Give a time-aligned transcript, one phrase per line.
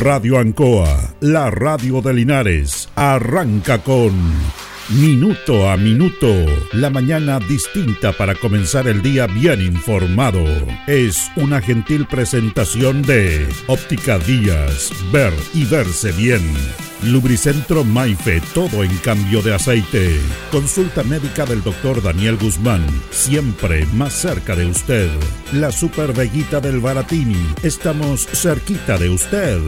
[0.00, 4.14] Radio Ancoa, la radio de Linares, arranca con
[4.88, 6.26] Minuto a Minuto,
[6.72, 10.42] la mañana distinta para comenzar el día bien informado.
[10.86, 16.40] Es una gentil presentación de Óptica Díaz, ver y verse bien.
[17.02, 20.20] Lubricentro Maife, todo en cambio de aceite.
[20.52, 25.08] Consulta médica del doctor Daniel Guzmán, siempre más cerca de usted.
[25.52, 29.60] La Super Veguita del Baratini, estamos cerquita de usted.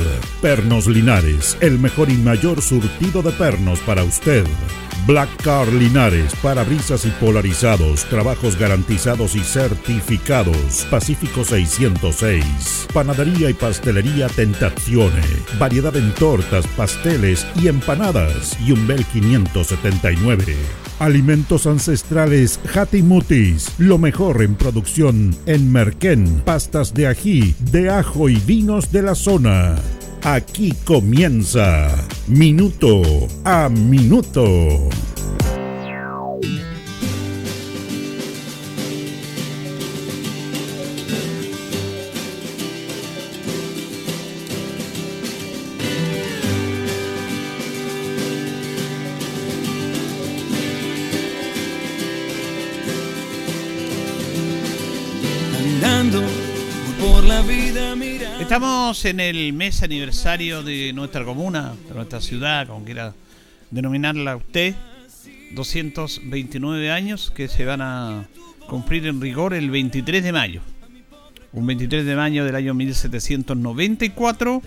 [0.42, 4.44] Pernos Linares, el mejor y mayor surtido de pernos para usted.
[5.06, 10.86] Black Car Linares, parabrisas y polarizados, trabajos garantizados y certificados.
[10.90, 12.88] Pacífico 606.
[12.92, 15.22] Panadería y pastelería Tentazione.
[15.58, 18.58] Variedad en tortas, pasteles y empanadas.
[18.66, 20.56] Y un Bel 579.
[20.98, 28.36] Alimentos ancestrales Hatimutis, lo mejor en producción en Merquén, pastas de ají, de ajo y
[28.36, 29.76] vinos de la zona.
[30.22, 31.88] Aquí comienza
[32.26, 33.02] Minuto
[33.44, 34.88] a Minuto.
[58.52, 63.14] Estamos en el mes aniversario de nuestra comuna, de nuestra ciudad, como quiera
[63.70, 64.74] denominarla usted.
[65.54, 68.28] 229 años que se van a
[68.68, 70.60] cumplir en rigor el 23 de mayo.
[71.54, 74.62] Un 23 de mayo del año 1794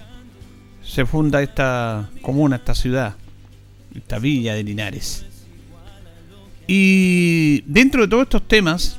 [0.83, 3.15] se funda esta comuna, esta ciudad,
[3.95, 5.27] esta villa de Linares.
[6.65, 8.97] Y dentro de todos estos temas,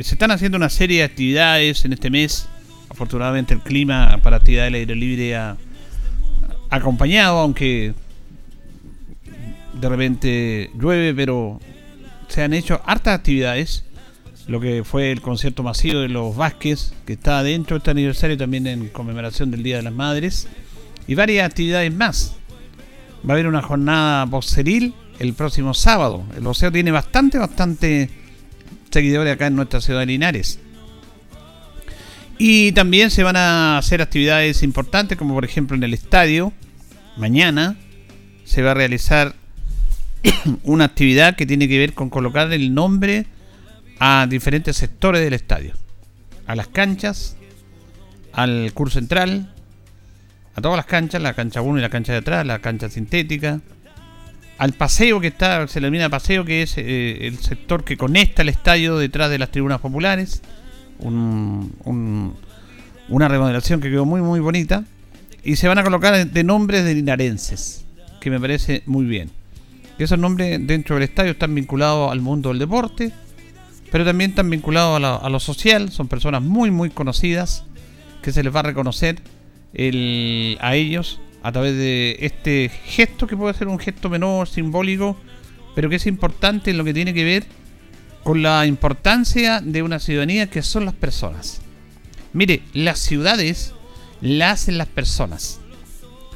[0.00, 2.48] se están haciendo una serie de actividades en este mes
[2.92, 5.56] afortunadamente el clima para actividad del aire libre ha,
[6.70, 7.94] acompañado, aunque
[9.74, 11.60] de repente llueve, pero
[12.28, 13.84] se han hecho hartas actividades.
[14.46, 18.36] Lo que fue el concierto masivo de los Vázquez, que está dentro de este aniversario
[18.36, 20.48] también en conmemoración del Día de las Madres,
[21.06, 22.36] y varias actividades más.
[23.24, 26.24] Va a haber una jornada boxeril el próximo sábado.
[26.36, 28.10] El boxeo tiene bastante, bastante
[28.90, 30.58] seguidores acá en nuestra ciudad de Linares.
[32.44, 36.52] Y también se van a hacer actividades importantes, como por ejemplo en el estadio.
[37.16, 37.76] Mañana
[38.42, 39.36] se va a realizar
[40.64, 43.26] una actividad que tiene que ver con colocar el nombre
[44.00, 45.74] a diferentes sectores del estadio.
[46.48, 47.36] A las canchas,
[48.32, 49.54] al curso central,
[50.56, 53.60] a todas las canchas, la cancha 1 y la cancha de atrás, la cancha sintética,
[54.58, 58.48] al paseo que está, se denomina paseo, que es eh, el sector que conecta el
[58.48, 60.42] estadio detrás de las tribunas populares
[60.98, 62.34] un,
[63.08, 64.84] una remodelación que quedó muy muy bonita
[65.44, 67.84] y se van a colocar de nombres de linarenses,
[68.20, 69.30] que me parece muy bien.
[69.98, 73.12] Que esos nombres dentro del estadio están vinculados al mundo del deporte,
[73.90, 77.64] pero también están vinculados a, lo social, son personas muy muy conocidas
[78.22, 79.16] que se les va a reconocer
[79.74, 85.16] el, a ellos a través de este gesto que puede ser un gesto menor, simbólico,
[85.74, 87.44] pero que es importante en lo que tiene que ver
[88.22, 91.60] con la importancia de una ciudadanía que son las personas.
[92.32, 93.74] Mire, las ciudades
[94.20, 95.60] las hacen las personas.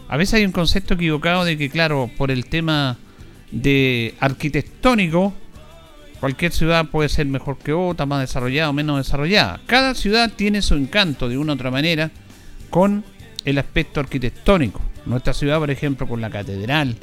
[0.08, 2.98] A veces hay un concepto equivocado de que, claro, por el tema
[3.50, 5.32] de arquitectónico,
[6.20, 9.60] cualquier ciudad puede ser mejor que otra, más desarrollada o menos desarrollada.
[9.66, 12.10] Cada ciudad tiene su encanto de una u otra manera
[12.70, 13.04] con
[13.44, 14.80] el aspecto arquitectónico.
[15.06, 16.96] Nuestra ciudad, por ejemplo, con la catedral,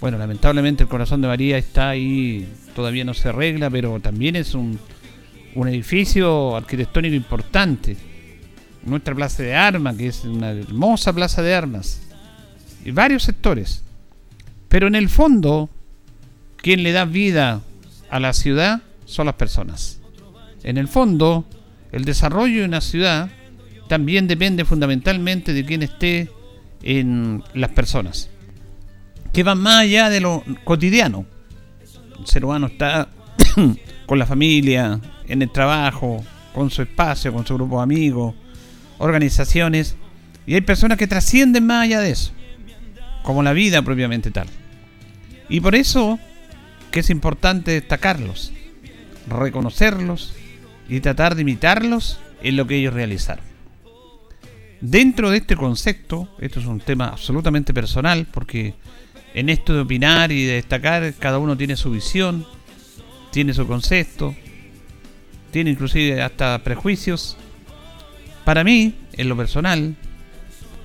[0.00, 4.54] bueno, lamentablemente el corazón de María está ahí, todavía no se arregla, pero también es
[4.54, 4.78] un,
[5.54, 7.96] un edificio arquitectónico importante.
[8.82, 12.00] Nuestra plaza de armas, que es una hermosa plaza de armas.
[12.82, 13.82] Y varios sectores.
[14.70, 15.68] Pero en el fondo,
[16.56, 17.60] quien le da vida
[18.08, 20.00] a la ciudad son las personas.
[20.62, 21.44] En el fondo,
[21.92, 23.30] el desarrollo de una ciudad
[23.86, 26.30] también depende fundamentalmente de quien esté
[26.82, 28.29] en las personas
[29.32, 31.26] que van más allá de lo cotidiano.
[32.18, 33.08] El ser humano está
[34.06, 36.24] con la familia, en el trabajo,
[36.54, 38.34] con su espacio, con su grupo de amigos,
[38.98, 39.96] organizaciones,
[40.46, 42.32] y hay personas que trascienden más allá de eso,
[43.22, 44.48] como la vida propiamente tal.
[45.48, 46.18] Y por eso
[46.90, 48.52] que es importante destacarlos,
[49.28, 50.34] reconocerlos
[50.88, 53.44] y tratar de imitarlos en lo que ellos realizaron.
[54.80, 58.74] Dentro de este concepto, esto es un tema absolutamente personal porque
[59.34, 62.46] en esto de opinar y de destacar, cada uno tiene su visión,
[63.30, 64.34] tiene su concepto,
[65.50, 67.36] tiene inclusive hasta prejuicios.
[68.44, 69.94] Para mí, en lo personal,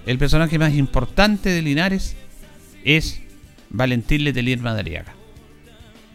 [0.06, 2.16] el personaje más importante de Linares
[2.84, 3.22] es
[3.70, 5.14] Valentín Letelier Madariaga.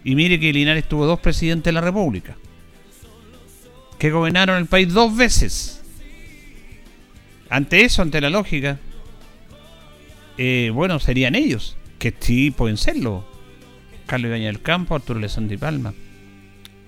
[0.05, 2.37] Y mire que Linares tuvo dos presidentes de la República,
[3.99, 5.83] que gobernaron el país dos veces.
[7.51, 8.79] Ante eso, ante la lógica,
[10.39, 13.25] eh, bueno, serían ellos, que sí pueden serlo.
[14.07, 15.95] Carlos Ibañez del Campo, Arturo Lezandi Palma.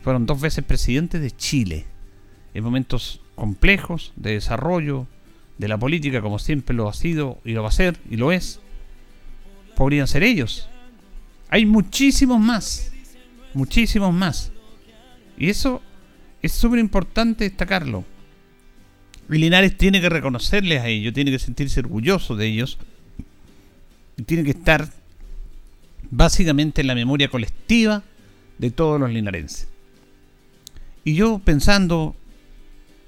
[0.03, 1.85] Fueron dos veces presidentes de Chile,
[2.55, 5.07] en momentos complejos de desarrollo
[5.59, 8.33] de la política, como siempre lo ha sido y lo va a ser y lo
[8.33, 8.59] es.
[9.77, 10.69] Podrían ser ellos.
[11.51, 12.91] Hay muchísimos más,
[13.55, 14.51] muchísimos más.
[15.37, 15.83] Y eso
[16.41, 18.05] es súper importante destacarlo.
[19.31, 22.79] Y Linares tiene que reconocerles a ellos, tiene que sentirse orgulloso de ellos.
[24.17, 25.02] Y tiene que estar
[26.11, 28.03] básicamente en la memoria colectiva
[28.59, 29.69] de todos los linarenses.
[31.05, 32.15] Y yo pensando,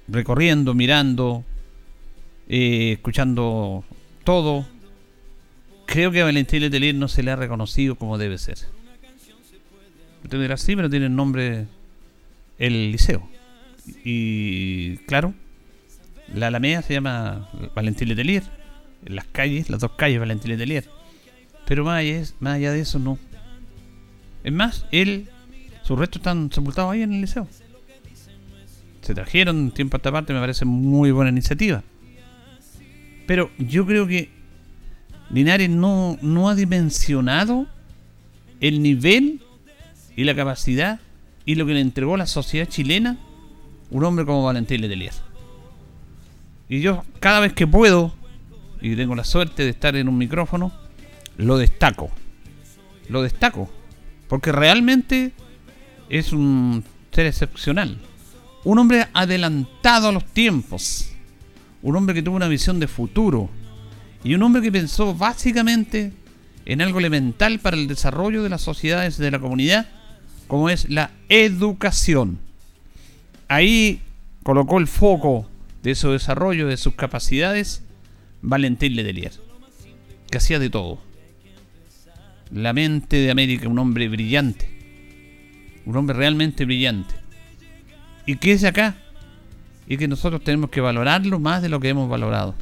[0.07, 1.43] recorriendo, mirando,
[2.49, 3.83] eh, escuchando
[4.23, 4.67] todo,
[5.85, 8.57] creo que a Valentín Letelier no se le ha reconocido como debe ser.
[10.23, 11.67] Usted pero tiene el nombre
[12.57, 13.29] el liceo.
[14.03, 15.33] Y claro,
[16.33, 18.43] la Alameda se llama Valentín Letelier.
[19.05, 20.89] Las calles, las dos calles Valentín Letelier.
[21.65, 23.17] Pero más allá, más allá de eso, no.
[24.43, 25.29] Es más, él,
[25.83, 27.47] sus restos están sepultados ahí en el liceo.
[29.01, 31.83] Se trajeron tiempo a esta parte, me parece muy buena iniciativa.
[33.27, 34.29] Pero yo creo que
[35.29, 37.67] Linares no, no ha dimensionado
[38.59, 39.41] el nivel
[40.15, 40.99] y la capacidad
[41.45, 43.17] y lo que le entregó la sociedad chilena
[43.91, 45.13] un hombre como Valentín Letelier.
[46.69, 48.13] Y yo cada vez que puedo,
[48.81, 50.71] y tengo la suerte de estar en un micrófono,
[51.37, 52.09] lo destaco.
[53.09, 53.69] Lo destaco.
[54.27, 55.33] Porque realmente
[56.09, 57.97] es un ser excepcional.
[58.63, 61.11] Un hombre adelantado a los tiempos.
[61.81, 63.49] Un hombre que tuvo una visión de futuro.
[64.23, 66.13] Y un hombre que pensó básicamente
[66.65, 69.87] en algo elemental para el desarrollo de las sociedades de la comunidad,
[70.47, 72.39] como es la educación.
[73.47, 74.01] Ahí
[74.41, 75.47] colocó el foco
[75.83, 77.83] de su desarrollo, de sus capacidades,
[78.41, 79.33] Valentín Ledelier,
[80.31, 80.99] que hacía de todo
[82.51, 84.69] la mente de América, un hombre brillante.
[85.85, 87.15] Un hombre realmente brillante.
[88.25, 88.95] Y que es acá.
[89.87, 92.55] Y que nosotros tenemos que valorarlo más de lo que hemos valorado.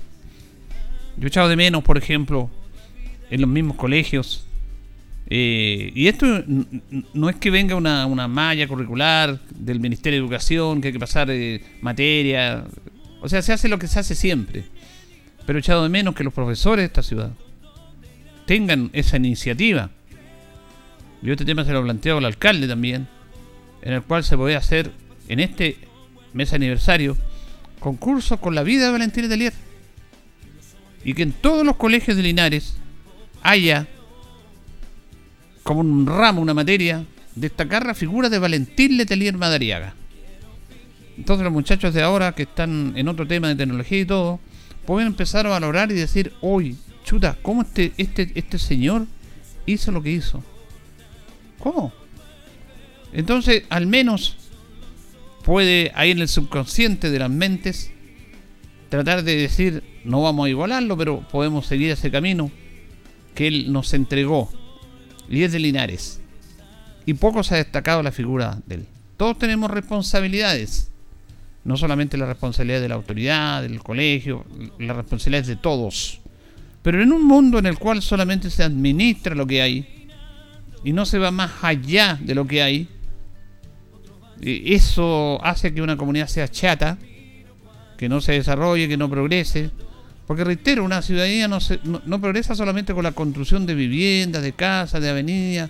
[1.18, 2.50] Yo he echado de menos, por ejemplo,
[3.30, 4.46] en los mismos colegios.
[5.30, 6.44] Eh, y esto
[7.14, 11.00] no es que venga una, una, malla curricular del Ministerio de Educación, que hay que
[11.00, 12.66] pasar eh, materia.
[13.22, 14.66] O sea, se hace lo que se hace siempre.
[15.46, 17.32] Pero he echado de menos que los profesores de esta ciudad,
[18.46, 19.90] tengan esa iniciativa.
[21.22, 23.08] Yo este tema se lo planteo al alcalde también,
[23.82, 24.92] en el cual se puede hacer
[25.28, 25.78] en este
[26.34, 27.18] mes aniversario
[27.80, 29.54] concursos con la vida de Valentín Letelier.
[31.06, 32.76] Y que en todos los colegios de Linares
[33.42, 33.88] haya
[35.64, 37.06] como un ramo, una materia,
[37.36, 39.96] destacar la figura de Valentín Letelier Madariaga.
[41.18, 44.40] Entonces los muchachos de ahora que están en otro tema de tecnología y todo,
[44.86, 49.06] pueden empezar a valorar y decir, hoy chuta, ¿cómo este, este, este señor
[49.66, 50.44] hizo lo que hizo?
[51.60, 51.94] ¿Cómo?
[53.14, 54.38] Entonces, al menos
[55.44, 57.92] puede ahí en el subconsciente de las mentes
[58.90, 62.52] tratar de decir, no vamos a igualarlo, pero podemos seguir ese camino
[63.36, 64.52] que él nos entregó.
[65.30, 66.22] Y es de Linares.
[67.06, 68.86] Y poco se ha destacado la figura de él.
[69.18, 70.92] Todos tenemos responsabilidades.
[71.64, 74.46] No solamente la responsabilidad de la autoridad, del colegio,
[74.80, 76.22] la responsabilidad es de todos.
[76.84, 80.10] Pero en un mundo en el cual solamente se administra lo que hay
[80.84, 82.88] y no se va más allá de lo que hay,
[84.42, 86.98] eso hace que una comunidad sea chata,
[87.98, 89.72] que no se desarrolle, que no progrese.
[90.28, 91.60] Porque reitero, una ciudadanía no,
[92.06, 95.70] no, progresa solamente con la construcción de viviendas, de casas, de avenidas,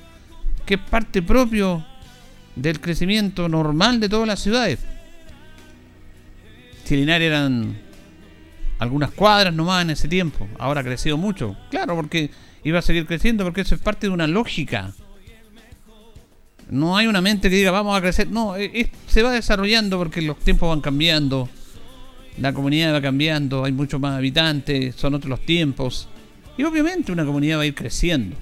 [0.66, 1.86] que es parte propio
[2.56, 4.80] del crecimiento normal de todas las ciudades.
[6.86, 7.78] Si eran
[8.84, 10.48] algunas cuadras nomás en ese tiempo.
[10.60, 11.56] Ahora ha crecido mucho.
[11.72, 12.30] Claro, porque
[12.64, 14.94] iba a seguir creciendo porque eso es parte de una lógica.
[16.70, 18.30] No hay una mente que diga vamos a crecer.
[18.30, 18.56] No,
[19.08, 21.50] se va desarrollando porque los tiempos van cambiando.
[22.38, 26.08] La comunidad va cambiando, hay muchos más habitantes, son otros los tiempos.
[26.58, 28.36] Y obviamente una comunidad va a ir creciendo.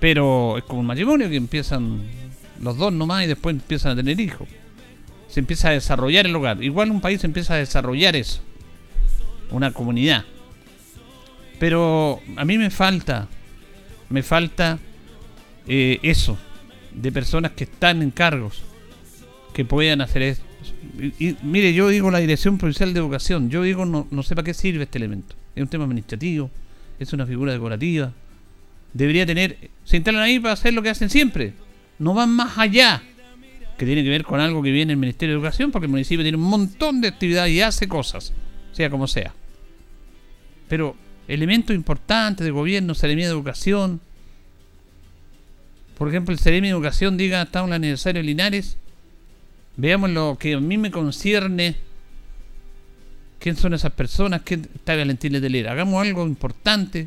[0.00, 2.00] Pero es como un matrimonio que empiezan
[2.60, 4.48] los dos nomás y después empiezan a tener hijos.
[5.28, 6.62] Se empieza a desarrollar el hogar.
[6.62, 8.40] Igual un país empieza a desarrollar eso
[9.52, 10.24] una comunidad.
[11.58, 13.28] Pero a mí me falta,
[14.08, 14.78] me falta
[15.68, 16.36] eh, eso,
[16.92, 18.62] de personas que están en cargos,
[19.54, 20.42] que puedan hacer eso.
[21.18, 24.44] Y, mire, yo digo la Dirección Provincial de Educación, yo digo no, no sé para
[24.44, 25.36] qué sirve este elemento.
[25.54, 26.50] es un tema administrativo,
[26.98, 28.12] es una figura decorativa.
[28.92, 31.54] Debería tener, se instalan ahí para hacer lo que hacen siempre.
[31.98, 33.02] No van más allá,
[33.78, 36.24] que tiene que ver con algo que viene el Ministerio de Educación, porque el municipio
[36.24, 38.32] tiene un montón de actividades y hace cosas,
[38.72, 39.32] sea como sea.
[40.72, 40.96] Pero
[41.28, 44.00] elementos importantes de gobierno, Seremía de Educación,
[45.98, 48.78] por ejemplo, el Seremi de Educación diga, en el aniversario de Linares,
[49.76, 51.76] veamos lo que a mí me concierne,
[53.38, 55.68] quién son esas personas, quién está Valentín Letelier.
[55.68, 57.06] Hagamos algo importante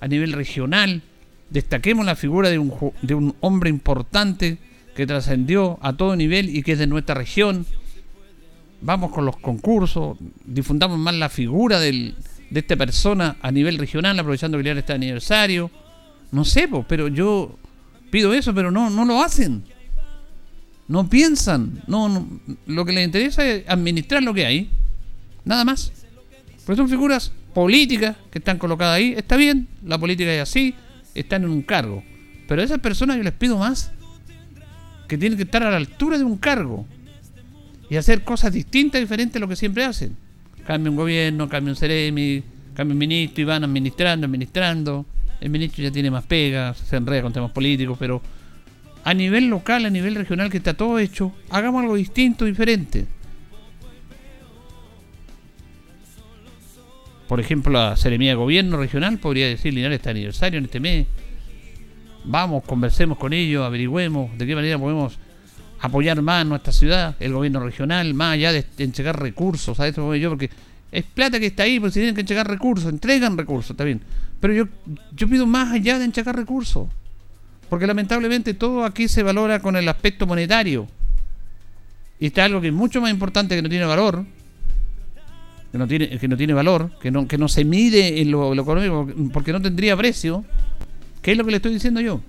[0.00, 1.02] a nivel regional,
[1.50, 4.56] destaquemos la figura de un, de un hombre importante
[4.96, 7.66] que trascendió a todo nivel y que es de nuestra región.
[8.80, 12.14] Vamos con los concursos, difundamos más la figura del,
[12.54, 15.72] de esta persona a nivel regional, aprovechando que ya está aniversario.
[16.30, 17.58] No sé, pero yo
[18.12, 19.64] pido eso, pero no, no lo hacen.
[20.86, 21.82] No piensan.
[21.88, 22.28] No,
[22.66, 24.70] lo que les interesa es administrar lo que hay.
[25.44, 25.90] Nada más.
[26.64, 29.14] Pues son figuras políticas que están colocadas ahí.
[29.16, 30.76] Está bien, la política es así,
[31.12, 32.04] están en un cargo.
[32.46, 33.90] Pero esas personas yo les pido más.
[35.08, 36.86] Que tienen que estar a la altura de un cargo.
[37.90, 40.16] Y hacer cosas distintas, diferentes a lo que siempre hacen.
[40.66, 42.42] Cambia un gobierno, cambia un ceremi,
[42.74, 45.06] cambia un ministro y van administrando, administrando
[45.40, 48.22] el ministro ya tiene más pegas, se enreda con temas políticos, pero
[49.04, 53.06] a nivel local, a nivel regional, que está todo hecho, hagamos algo distinto, diferente.
[57.28, 61.06] Por ejemplo, la Seremía de Gobierno Regional podría decir, Linares está aniversario en este mes.
[62.24, 65.18] Vamos, conversemos con ellos, averigüemos de qué manera podemos
[65.80, 69.78] apoyar más nuestra ciudad, el gobierno regional, más allá de entregar recursos.
[69.80, 70.50] A eso voy yo, porque
[70.90, 74.00] es plata que está ahí, porque si tienen que entregar recursos, entregan recursos, está bien.
[74.40, 74.64] Pero yo,
[75.14, 76.88] yo pido más allá de enchacar recursos.
[77.68, 80.86] Porque lamentablemente todo aquí se valora con el aspecto monetario.
[82.20, 84.24] Y está algo que es mucho más importante que no tiene valor.
[85.72, 88.54] Que no tiene, que no tiene valor, que no, que no se mide en lo,
[88.54, 90.44] económico porque no tendría precio.
[91.20, 92.20] ¿Qué es lo que le estoy diciendo yo?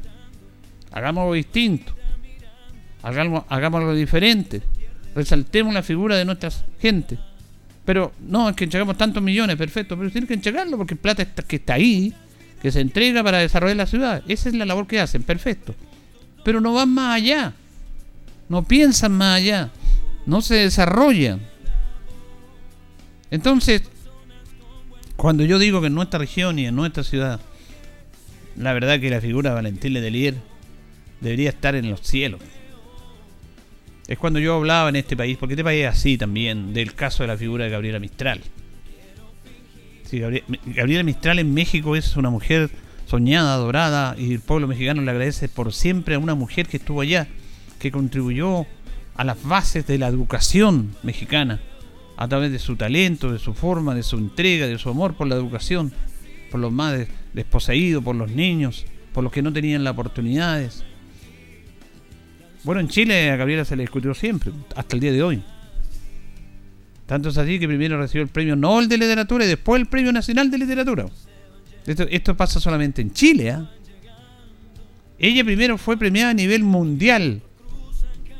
[0.91, 1.93] Hagamos algo distinto.
[3.05, 4.63] Hagamos, algo diferente.
[5.13, 6.49] Resaltemos la figura de nuestra
[6.81, 7.19] gente.
[7.85, 11.43] Pero no, es que entregamos tantos millones, perfecto, pero tienen que entregarlo porque plata está,
[11.43, 12.15] que está ahí,
[12.63, 14.23] que se entrega para desarrollar la ciudad.
[14.27, 15.75] Esa es la labor que hacen, perfecto.
[16.43, 17.53] Pero no van más allá,
[18.49, 19.69] no piensan más allá,
[20.25, 21.41] no se desarrollan.
[23.29, 23.83] Entonces,
[25.15, 27.39] cuando yo digo que en nuestra región y en nuestra ciudad,
[28.57, 30.35] la verdad que la figura de Valentín Ledelier
[31.21, 32.41] debería estar en los cielos
[34.07, 37.23] es cuando yo hablaba en este país, porque este país es así también, del caso
[37.23, 38.41] de la figura de Gabriela Mistral.
[40.65, 42.69] Gabriela Mistral en México es una mujer
[43.07, 47.01] soñada, adorada, y el pueblo mexicano le agradece por siempre a una mujer que estuvo
[47.01, 47.27] allá,
[47.79, 48.65] que contribuyó
[49.15, 51.59] a las bases de la educación mexicana,
[52.17, 55.27] a través de su talento, de su forma, de su entrega, de su amor por
[55.27, 55.91] la educación,
[56.51, 60.83] por los más desposeídos, por los niños, por los que no tenían las oportunidades
[62.65, 65.43] bueno, en Chile a Gabriela se le discutió siempre, hasta el día de hoy.
[67.05, 70.11] Tanto es así que primero recibió el premio Nobel de Literatura y después el premio
[70.11, 71.05] Nacional de Literatura.
[71.85, 73.51] Esto, pasa solamente en Chile.
[73.51, 73.69] ¿ah?
[75.19, 77.43] Ella primero fue premiada a nivel mundial.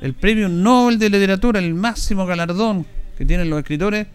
[0.01, 4.07] El premio Nobel de Literatura, el máximo galardón que tienen los escritores.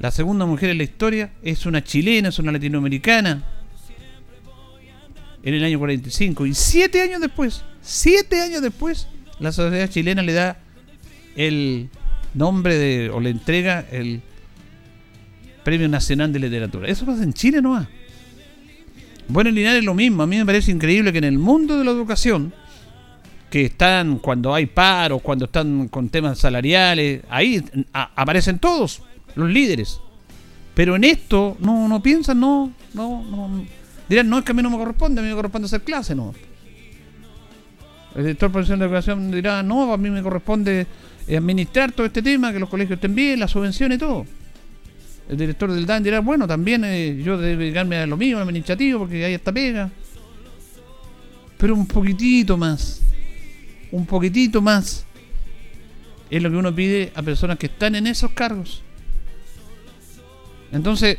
[0.00, 3.44] La segunda mujer en la historia es una chilena, es una latinoamericana.
[5.44, 6.46] En el año 45.
[6.46, 9.06] Y siete años después, siete años después,
[9.44, 10.56] la sociedad chilena le da
[11.36, 11.88] el
[12.34, 14.22] nombre de, o le entrega el
[15.62, 16.88] Premio Nacional de Literatura.
[16.88, 17.86] Eso pasa en Chile nomás.
[19.28, 20.22] Bueno, en Linares es lo mismo.
[20.22, 22.52] A mí me parece increíble que en el mundo de la educación,
[23.50, 29.02] que están cuando hay paros, cuando están con temas salariales, ahí aparecen todos
[29.34, 30.00] los líderes.
[30.74, 33.64] Pero en esto no, no piensan, no, no, no.
[34.08, 36.14] Dirán, no es que a mí no me corresponde, a mí me corresponde hacer clase,
[36.14, 36.34] no.
[38.14, 40.86] El director de profesión de educación dirá, no, a mí me corresponde
[41.28, 44.24] administrar todo este tema, que los colegios estén bien, la subvención y todo.
[45.28, 49.00] El director del DAN dirá, bueno, también eh, yo debo dedicarme a lo mío, administrativo,
[49.00, 49.90] porque hay esta pega.
[51.56, 53.00] Pero un poquitito más,
[53.90, 55.06] un poquitito más,
[56.28, 58.82] es lo que uno pide a personas que están en esos cargos.
[60.72, 61.16] Entonces,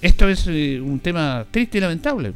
[0.00, 2.34] esto es eh, un tema triste y lamentable.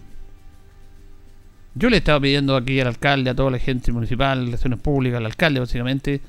[1.79, 5.27] Yo le estaba pidiendo aquí al alcalde, a toda la gente municipal, relaciones públicas, al
[5.27, 6.21] alcalde básicamente,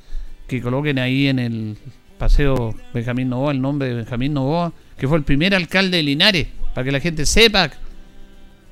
[0.48, 1.77] que coloquen ahí en el
[2.20, 6.48] paseo Benjamín Novoa el nombre de Benjamín Novoa, que fue el primer alcalde de Linares,
[6.75, 7.72] para que la gente sepa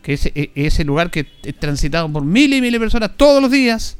[0.03, 3.49] que ese, e, lugar que es transitado por miles y miles de personas todos los
[3.49, 3.97] días,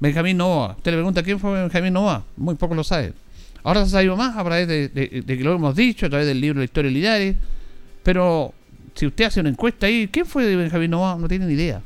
[0.00, 0.74] Benjamín Novoa.
[0.78, 3.12] Usted le pregunta quién fue Benjamín Novoa, muy poco lo sabe.
[3.62, 6.40] Ahora se ha sabido más a través de, que lo hemos dicho, a través del
[6.40, 7.36] libro La historia de Linares,
[8.02, 8.52] Pero
[8.96, 11.16] si usted hace una encuesta ahí, ¿quién fue Benjamín Novoa?
[11.16, 11.80] No tiene ni idea.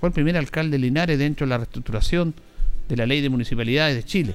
[0.00, 2.34] Fue el primer alcalde de Linares dentro de la reestructuración
[2.88, 4.34] de la ley de municipalidades de Chile.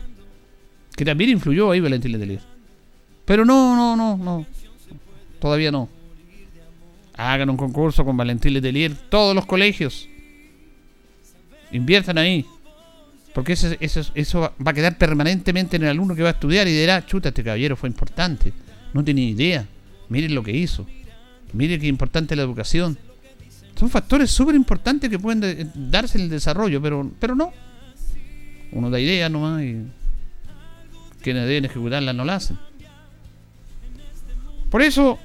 [0.96, 2.42] Que también influyó ahí Valentín Letelier.
[3.26, 4.46] Pero no, no, no, no.
[5.40, 5.90] Todavía no.
[7.16, 8.94] Hagan un concurso con Valentín Letelier.
[9.10, 10.08] Todos los colegios.
[11.72, 12.46] Inviertan ahí.
[13.34, 13.76] Porque eso,
[14.14, 17.30] eso, va a quedar permanentemente en el alumno que va a estudiar y dirá, chuta,
[17.30, 18.54] este caballero fue importante.
[18.94, 19.66] No tiene idea.
[20.10, 20.86] Miren lo que hizo.
[21.52, 22.98] Miren qué importante la educación.
[23.76, 27.52] Son factores súper importantes que pueden darse en el desarrollo, pero, pero no.
[28.72, 29.86] Uno da idea nomás y
[31.22, 32.58] quienes deben ejecutarlas no la hacen.
[34.70, 35.20] Por eso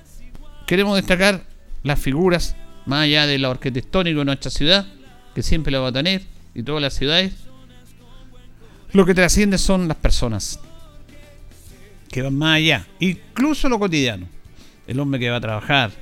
[0.67, 1.43] queremos destacar
[1.83, 2.55] las figuras,
[2.87, 4.87] más allá de lo arquitectónico de nuestra ciudad,
[5.35, 6.23] que siempre la va a tener,
[6.55, 7.33] y todas las ciudades,
[8.93, 10.61] lo que trasciende son las personas,
[12.11, 14.27] que van más allá, incluso lo cotidiano.
[14.87, 15.93] El hombre que va a trabajar,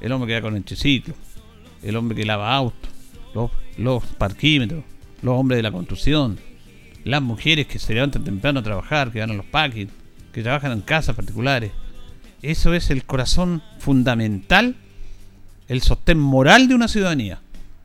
[0.00, 1.14] el hombre que va con el triciclo,
[1.82, 2.90] el hombre que lava autos,
[3.76, 4.84] los, parquímetros,
[5.22, 6.38] los hombres de la construcción,
[7.04, 9.88] las mujeres que se levantan temprano a trabajar, que van a los parques,
[10.32, 11.72] que trabajan en casas particulares.
[12.42, 14.76] Eso es el corazón fundamental,
[15.68, 17.40] el sostén moral de una ciudadanía.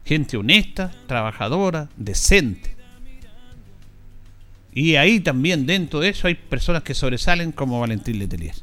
[0.05, 2.75] Gente honesta, trabajadora, decente.
[4.73, 8.55] Y ahí también dentro de eso hay personas que sobresalen como Valentín Letelier.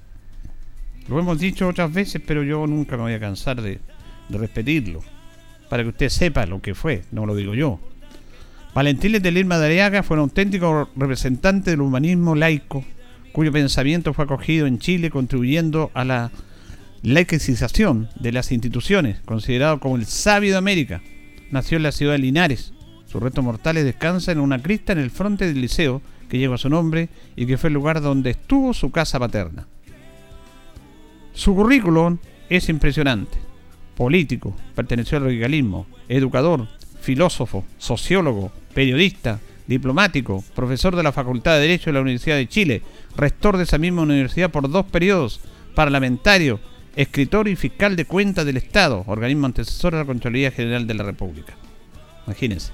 [1.09, 3.81] Lo hemos dicho otras veces, pero yo nunca me voy a cansar de,
[4.29, 5.03] de repetirlo.
[5.73, 7.81] Para que usted sepa lo que fue, no lo digo yo.
[8.75, 12.85] Valentín Letelier Madariaga fue un auténtico representante del humanismo laico,
[13.33, 16.31] cuyo pensamiento fue acogido en Chile, contribuyendo a la
[17.03, 21.01] laicización de las instituciones, considerado como el sabio de América.
[21.51, 22.75] Nació en la ciudad de Linares.
[23.07, 26.69] Sus restos mortales descansan en una crista en el frente del liceo que lleva su
[26.69, 29.67] nombre y que fue el lugar donde estuvo su casa paterna.
[31.33, 32.19] Su currículum
[32.51, 33.52] es impresionante.
[33.97, 36.69] Político, perteneció al radicalismo, educador,
[37.01, 42.83] filósofo, sociólogo, periodista, diplomático, profesor de la Facultad de Derecho de la Universidad de Chile,
[43.17, 45.41] rector de esa misma universidad por dos periodos,
[45.75, 46.61] parlamentario,
[46.97, 51.05] escritor y fiscal de cuentas del Estado, organismo antecesor de la Contraloría General de la
[51.05, 51.55] República.
[52.27, 52.73] Imagínense.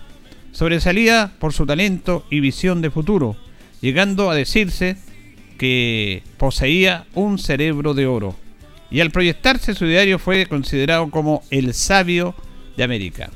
[0.53, 3.37] Sobresalía por su talento y visión de futuro,
[3.81, 4.97] llegando a decirse
[5.57, 8.35] que poseía un cerebro de oro.
[8.90, 12.35] Y al proyectarse su diario fue considerado como el sabio
[12.77, 13.31] de América.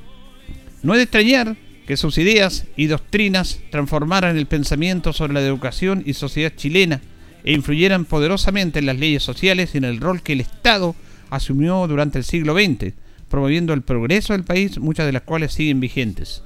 [0.82, 6.02] No es de extrañar que sus ideas y doctrinas transformaran el pensamiento sobre la educación
[6.06, 7.00] y sociedad chilena
[7.44, 10.94] e influyeran poderosamente en las leyes sociales y en el rol que el Estado
[11.30, 12.94] asumió durante el siglo XX,
[13.28, 16.42] promoviendo el progreso del país, muchas de las cuales siguen vigentes.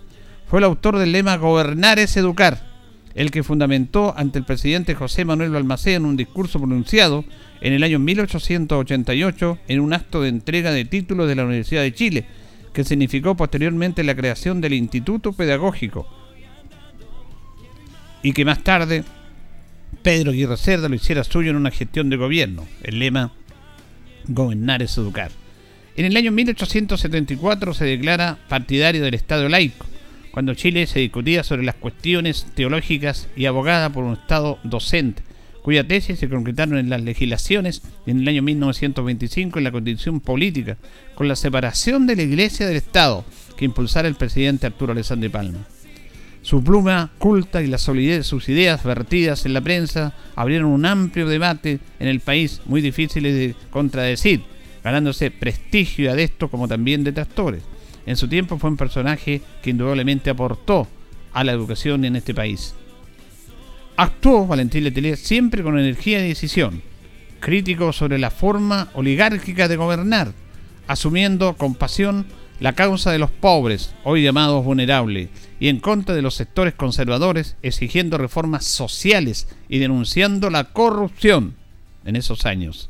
[0.48, 2.75] Fue el autor del lema Gobernar es educar,
[3.16, 7.24] el que fundamentó ante el presidente José Manuel Balmaceda en un discurso pronunciado
[7.62, 11.94] en el año 1888 en un acto de entrega de títulos de la Universidad de
[11.94, 12.26] Chile,
[12.74, 16.06] que significó posteriormente la creación del Instituto Pedagógico
[18.22, 19.02] y que más tarde
[20.02, 22.66] Pedro Aguirre Cerda lo hiciera suyo en una gestión de gobierno.
[22.82, 23.32] El lema
[24.28, 25.30] Gobernar es educar.
[25.96, 29.86] En el año 1874 se declara partidario del Estado laico,
[30.36, 35.22] cuando Chile se discutía sobre las cuestiones teológicas y abogada por un Estado docente,
[35.62, 40.76] cuya tesis se concretaron en las legislaciones en el año 1925 en la condición política,
[41.14, 43.24] con la separación de la Iglesia del Estado
[43.56, 45.60] que impulsara el presidente Arturo Alessandri Palma.
[46.42, 50.84] Su pluma culta y la solidez de sus ideas vertidas en la prensa abrieron un
[50.84, 54.42] amplio debate en el país muy difícil de contradecir,
[54.84, 57.62] ganándose prestigio y adesto como también detractores.
[58.06, 60.86] En su tiempo fue un personaje que indudablemente aportó
[61.32, 62.74] a la educación en este país.
[63.96, 66.82] Actuó Valentín Letelier siempre con energía y decisión,
[67.40, 70.32] crítico sobre la forma oligárquica de gobernar,
[70.86, 72.26] asumiendo con pasión
[72.60, 75.28] la causa de los pobres, hoy llamados vulnerables,
[75.60, 81.54] y en contra de los sectores conservadores, exigiendo reformas sociales y denunciando la corrupción
[82.04, 82.88] en esos años.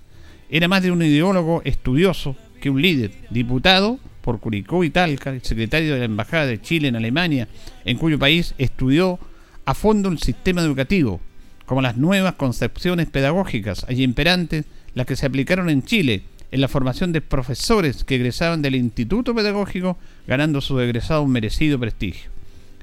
[0.50, 5.94] Era más de un ideólogo estudioso que un líder, diputado por Curicó y Talca, secretario
[5.94, 7.46] de la Embajada de Chile en Alemania,
[7.84, 9.20] en cuyo país estudió
[9.64, 11.20] a fondo el sistema educativo,
[11.64, 16.66] como las nuevas concepciones pedagógicas allí imperantes, las que se aplicaron en Chile en la
[16.66, 22.28] formación de profesores que egresaban del Instituto Pedagógico, ganando su egresado un merecido prestigio.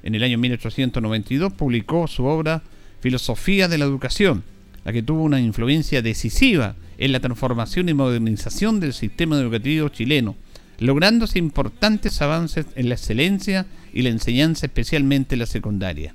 [0.01, 2.63] En el año 1892 publicó su obra
[3.01, 4.43] Filosofía de la Educación,
[4.85, 10.37] la que tuvo una influencia decisiva en la transformación y modernización del sistema educativo chileno,
[10.83, 16.13] lográndose importantes avances en la excelencia y la enseñanza, especialmente en la secundaria.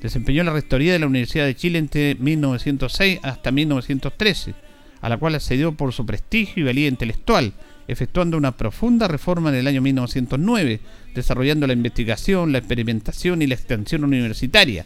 [0.00, 4.54] Desempeñó la rectoría de la Universidad de Chile entre 1906 hasta 1913.
[5.00, 7.52] a la cual accedió por su prestigio y valía intelectual,
[7.86, 10.80] efectuando una profunda reforma en el año 1909,
[11.14, 14.84] desarrollando la investigación, la experimentación y la extensión universitaria.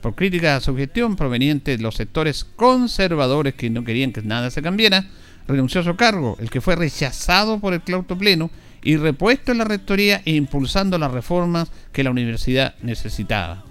[0.00, 4.50] Por crítica a su gestión proveniente de los sectores conservadores que no querían que nada
[4.50, 5.06] se cambiara,
[5.48, 8.50] renunció a su cargo, el que fue rechazado por el claustro pleno
[8.82, 13.64] y repuesto en la rectoría e impulsando las reformas que la universidad necesitaba.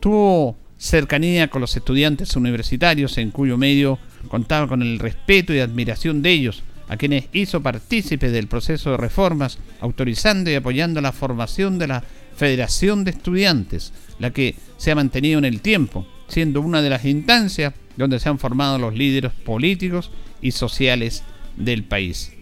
[0.00, 6.22] Tuvo cercanía con los estudiantes universitarios en cuyo medio contaba con el respeto y admiración
[6.22, 11.78] de ellos, a quienes hizo partícipes del proceso de reformas, autorizando y apoyando la formación
[11.78, 12.04] de la
[12.34, 17.04] Federación de Estudiantes, la que se ha mantenido en el tiempo, siendo una de las
[17.04, 21.24] instancias donde se han formado los líderes políticos y sociales
[21.56, 22.32] del país.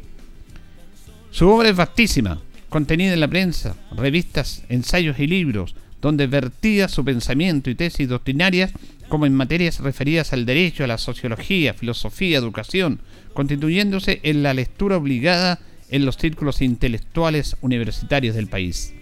[1.31, 7.05] Su obra es vastísima, contenida en la prensa, revistas, ensayos y libros, donde vertía su
[7.05, 8.73] pensamiento y tesis doctrinarias
[9.09, 13.01] como en materias referidas al derecho, a la sociología, filosofía, educación,
[13.35, 18.93] constituyéndose en la lectura obligada en los círculos intelectuales universitarios del país.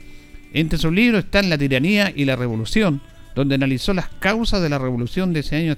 [0.53, 3.01] Entre sus libros están La tiranía y la revolución,
[3.35, 5.77] donde analizó las causas de la revolución de ese año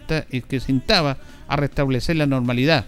[0.48, 2.86] que se intaba a restablecer la normalidad,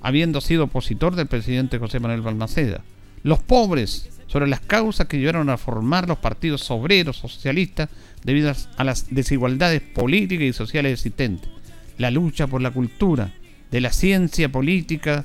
[0.00, 2.82] habiendo sido opositor del presidente José Manuel Balmaceda.
[3.22, 7.88] Los pobres, sobre las causas que llevaron a formar los partidos obreros socialistas
[8.24, 11.50] debido a las desigualdades políticas y sociales existentes.
[11.98, 13.32] La lucha por la cultura,
[13.70, 15.24] de la ciencia política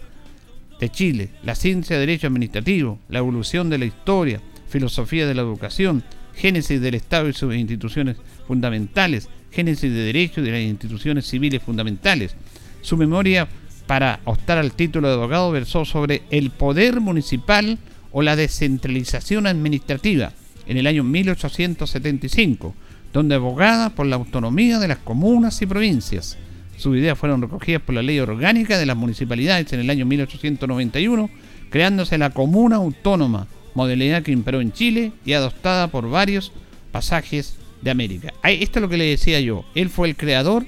[0.79, 5.41] de Chile, la ciencia de derecho administrativo, la evolución de la historia, filosofía de la
[5.41, 8.17] educación, génesis del Estado y sus instituciones
[8.51, 12.35] fundamentales, génesis de derecho y de las instituciones civiles fundamentales.
[12.81, 13.47] Su memoria
[13.87, 17.77] para optar al título de abogado versó sobre el poder municipal
[18.11, 20.33] o la descentralización administrativa
[20.67, 22.75] en el año 1875,
[23.13, 26.37] donde abogada por la autonomía de las comunas y provincias.
[26.75, 31.29] Sus ideas fueron recogidas por la Ley Orgánica de las Municipalidades en el año 1891,
[31.69, 36.51] creándose la Comuna Autónoma, modalidad que imperó en Chile y adoptada por varios
[36.91, 38.33] pasajes de América.
[38.43, 39.65] Esto es lo que le decía yo.
[39.75, 40.65] Él fue el creador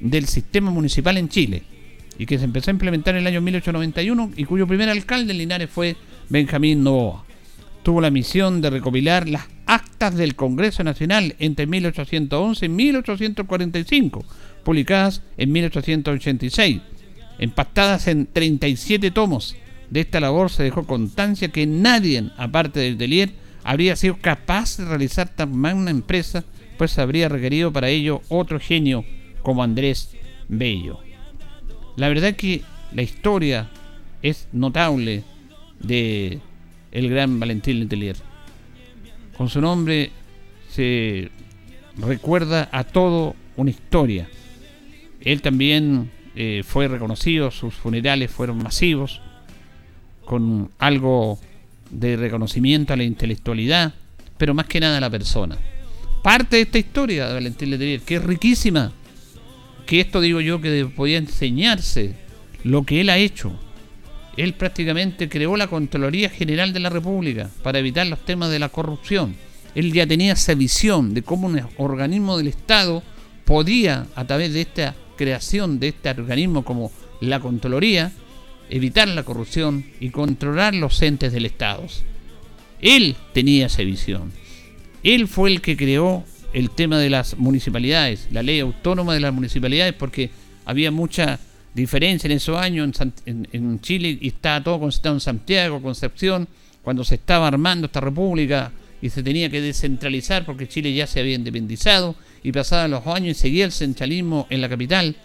[0.00, 1.62] del sistema municipal en Chile
[2.18, 5.38] y que se empezó a implementar en el año 1891 y cuyo primer alcalde en
[5.38, 5.96] Linares fue
[6.28, 7.24] Benjamín Novoa.
[7.82, 14.24] Tuvo la misión de recopilar las actas del Congreso Nacional entre 1811 y 1845,
[14.64, 16.80] publicadas en 1886,
[17.38, 19.56] empastadas en 37 tomos.
[19.90, 23.32] De esta labor se dejó constancia que nadie, aparte del Delier,
[23.64, 26.44] habría sido capaz de realizar tan magna empresa,
[26.82, 29.04] pues habría requerido para ello otro genio
[29.44, 30.16] como Andrés
[30.48, 30.98] Bello.
[31.94, 33.70] La verdad que la historia
[34.20, 35.22] es notable
[35.78, 36.40] de
[36.90, 38.16] el gran Valentín Letelier.
[39.36, 40.10] Con su nombre
[40.70, 41.30] se
[41.98, 44.28] recuerda a todo una historia.
[45.20, 49.20] Él también eh, fue reconocido, sus funerales fueron masivos,
[50.24, 51.38] con algo
[51.90, 53.94] de reconocimiento a la intelectualidad,
[54.36, 55.56] pero más que nada a la persona.
[56.22, 58.92] Parte de esta historia de Valentín Letelier, que es riquísima,
[59.86, 62.14] que esto digo yo que podía enseñarse
[62.62, 63.52] lo que él ha hecho,
[64.36, 68.68] él prácticamente creó la Contraloría General de la República para evitar los temas de la
[68.68, 69.34] corrupción.
[69.74, 73.02] Él ya tenía esa visión de cómo un organismo del Estado
[73.44, 78.12] podía, a través de esta creación de este organismo como la Contraloría,
[78.70, 81.84] evitar la corrupción y controlar los entes del Estado.
[82.80, 84.32] Él tenía esa visión.
[85.02, 89.32] Él fue el que creó el tema de las municipalidades, la ley autónoma de las
[89.32, 90.30] municipalidades, porque
[90.64, 91.40] había mucha
[91.74, 96.46] diferencia en esos años en, Chile y estaba todo concentrado en Santiago, Concepción,
[96.82, 101.20] cuando se estaba armando esta república y se tenía que descentralizar porque Chile ya se
[101.20, 105.16] había independizado y pasaban los años y seguía el centralismo en la capital.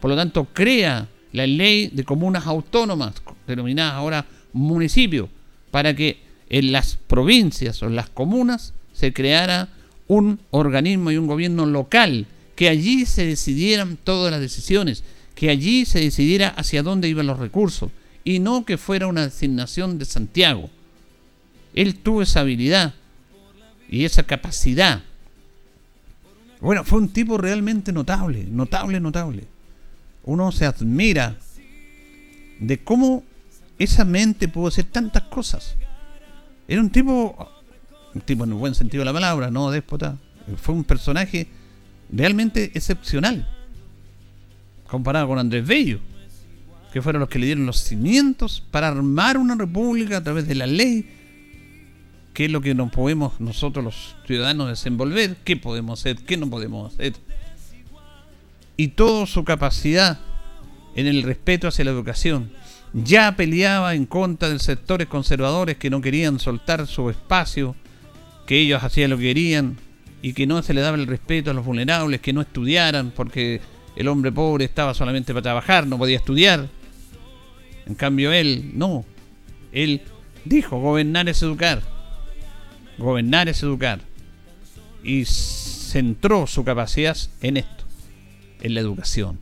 [0.00, 3.14] Por lo tanto, crea la ley de comunas autónomas,
[3.46, 5.28] denominadas ahora municipios,
[5.70, 6.18] para que
[6.50, 9.68] en las provincias o en las comunas se creara
[10.06, 15.02] un organismo y un gobierno local, que allí se decidieran todas las decisiones
[15.34, 17.90] que allí se decidiera hacia dónde iban los recursos
[18.22, 20.70] y no que fuera una designación de Santiago.
[21.74, 22.94] Él tuvo esa habilidad
[23.90, 25.02] y esa capacidad.
[26.60, 29.48] Bueno, fue un tipo realmente notable, notable, notable.
[30.22, 31.36] Uno se admira
[32.60, 33.24] de cómo
[33.80, 35.74] esa mente pudo hacer tantas cosas.
[36.68, 37.50] Era un tipo,
[38.20, 40.18] tipo en el buen sentido de la palabra, no déspota.
[40.56, 41.46] Fue un personaje
[42.10, 43.48] realmente excepcional
[44.86, 46.00] comparado con Andrés Bello,
[46.92, 50.54] que fueron los que le dieron los cimientos para armar una república a través de
[50.54, 51.08] la ley,
[52.34, 56.50] qué es lo que nos podemos nosotros los ciudadanos desenvolver, qué podemos hacer, qué no
[56.50, 57.14] podemos hacer.
[58.76, 60.20] Y toda su capacidad
[60.94, 62.52] en el respeto hacia la educación.
[62.92, 67.74] Ya peleaba en contra de sectores conservadores que no querían soltar su espacio,
[68.46, 69.76] que ellos hacían lo que querían
[70.22, 73.60] y que no se le daba el respeto a los vulnerables, que no estudiaran porque
[73.96, 76.68] el hombre pobre estaba solamente para trabajar, no podía estudiar.
[77.86, 79.04] En cambio él, no.
[79.72, 80.02] Él
[80.44, 81.82] dijo, gobernar es educar.
[82.98, 84.00] Gobernar es educar.
[85.02, 87.84] Y centró su capacidad en esto,
[88.60, 89.40] en la educación.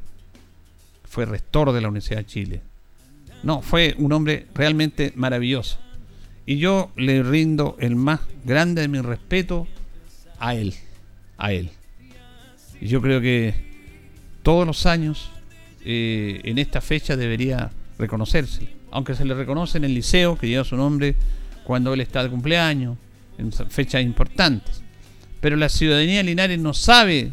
[1.04, 2.62] Fue rector de la Universidad de Chile.
[3.42, 5.78] No, fue un hombre realmente maravilloso.
[6.50, 9.68] Y yo le rindo el más grande de mi respeto
[10.40, 10.74] a él.
[11.38, 11.70] A él.
[12.80, 13.54] Y yo creo que
[14.42, 15.30] todos los años,
[15.84, 18.66] eh, en esta fecha, debería reconocerse.
[18.90, 21.14] Aunque se le reconoce en el liceo, que lleva su nombre,
[21.62, 22.98] cuando él está de cumpleaños,
[23.38, 24.82] en fechas importantes.
[25.40, 27.30] Pero la ciudadanía de Linares no sabe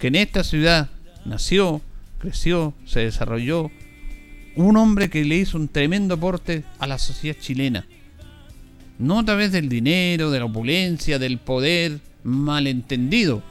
[0.00, 0.90] que en esta ciudad
[1.24, 1.80] nació,
[2.18, 3.70] creció, se desarrolló
[4.56, 7.86] un hombre que le hizo un tremendo aporte a la sociedad chilena.
[9.00, 13.42] No a través del dinero, de la opulencia, del poder malentendido,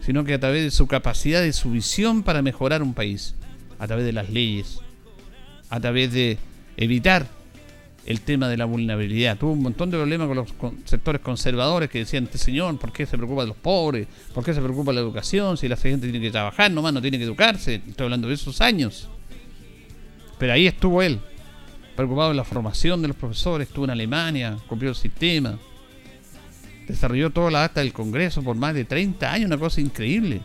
[0.00, 3.34] sino que a través de su capacidad, de su visión para mejorar un país,
[3.78, 4.80] a través de las leyes,
[5.68, 6.38] a través de
[6.78, 7.26] evitar
[8.06, 9.36] el tema de la vulnerabilidad.
[9.36, 10.48] Tuvo un montón de problemas con los
[10.86, 14.08] sectores conservadores que decían, este señor, ¿por qué se preocupa de los pobres?
[14.32, 15.58] ¿Por qué se preocupa de la educación?
[15.58, 17.82] Si la gente tiene que trabajar, nomás no tiene que educarse.
[17.86, 19.08] Estoy hablando de esos años.
[20.38, 21.20] Pero ahí estuvo él,
[22.00, 25.58] preocupado en la formación de los profesores, estuvo en Alemania, copió el sistema,
[26.88, 30.40] desarrolló toda la acta del Congreso por más de 30 años, una cosa increíble.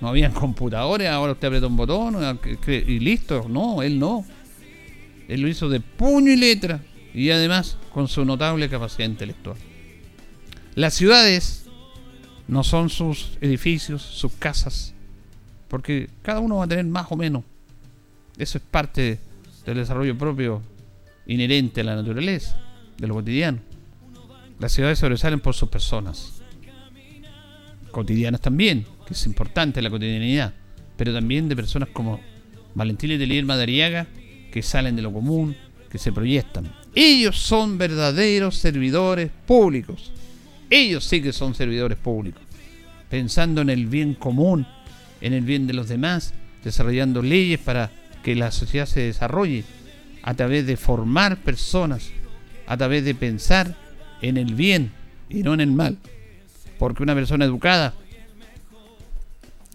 [0.00, 3.46] No habían computadores, ahora usted aprieta un botón y listo.
[3.48, 4.24] No, él no.
[5.26, 6.80] Él lo hizo de puño y letra
[7.12, 9.56] y además con su notable capacidad intelectual.
[10.74, 11.66] Las ciudades
[12.46, 14.94] no son sus edificios, sus casas,
[15.68, 17.42] porque cada uno va a tener más o menos.
[18.36, 19.18] Eso es parte
[19.64, 20.62] del desarrollo propio
[21.26, 22.60] inherente a la naturaleza,
[22.98, 23.58] de lo cotidiano.
[24.58, 26.42] Las ciudades sobresalen por sus personas,
[27.90, 30.54] cotidianas también, que es importante la cotidianidad,
[30.96, 32.20] pero también de personas como
[32.74, 34.06] Valentín Letelier Madariaga,
[34.52, 35.56] que salen de lo común,
[35.90, 36.72] que se proyectan.
[36.94, 40.12] Ellos son verdaderos servidores públicos.
[40.70, 42.42] Ellos sí que son servidores públicos.
[43.08, 44.66] Pensando en el bien común,
[45.20, 47.90] en el bien de los demás, desarrollando leyes para
[48.24, 49.64] que la sociedad se desarrolle
[50.22, 52.10] a través de formar personas,
[52.66, 53.76] a través de pensar
[54.22, 54.90] en el bien
[55.28, 55.98] y no en el mal.
[56.78, 57.94] Porque una persona educada,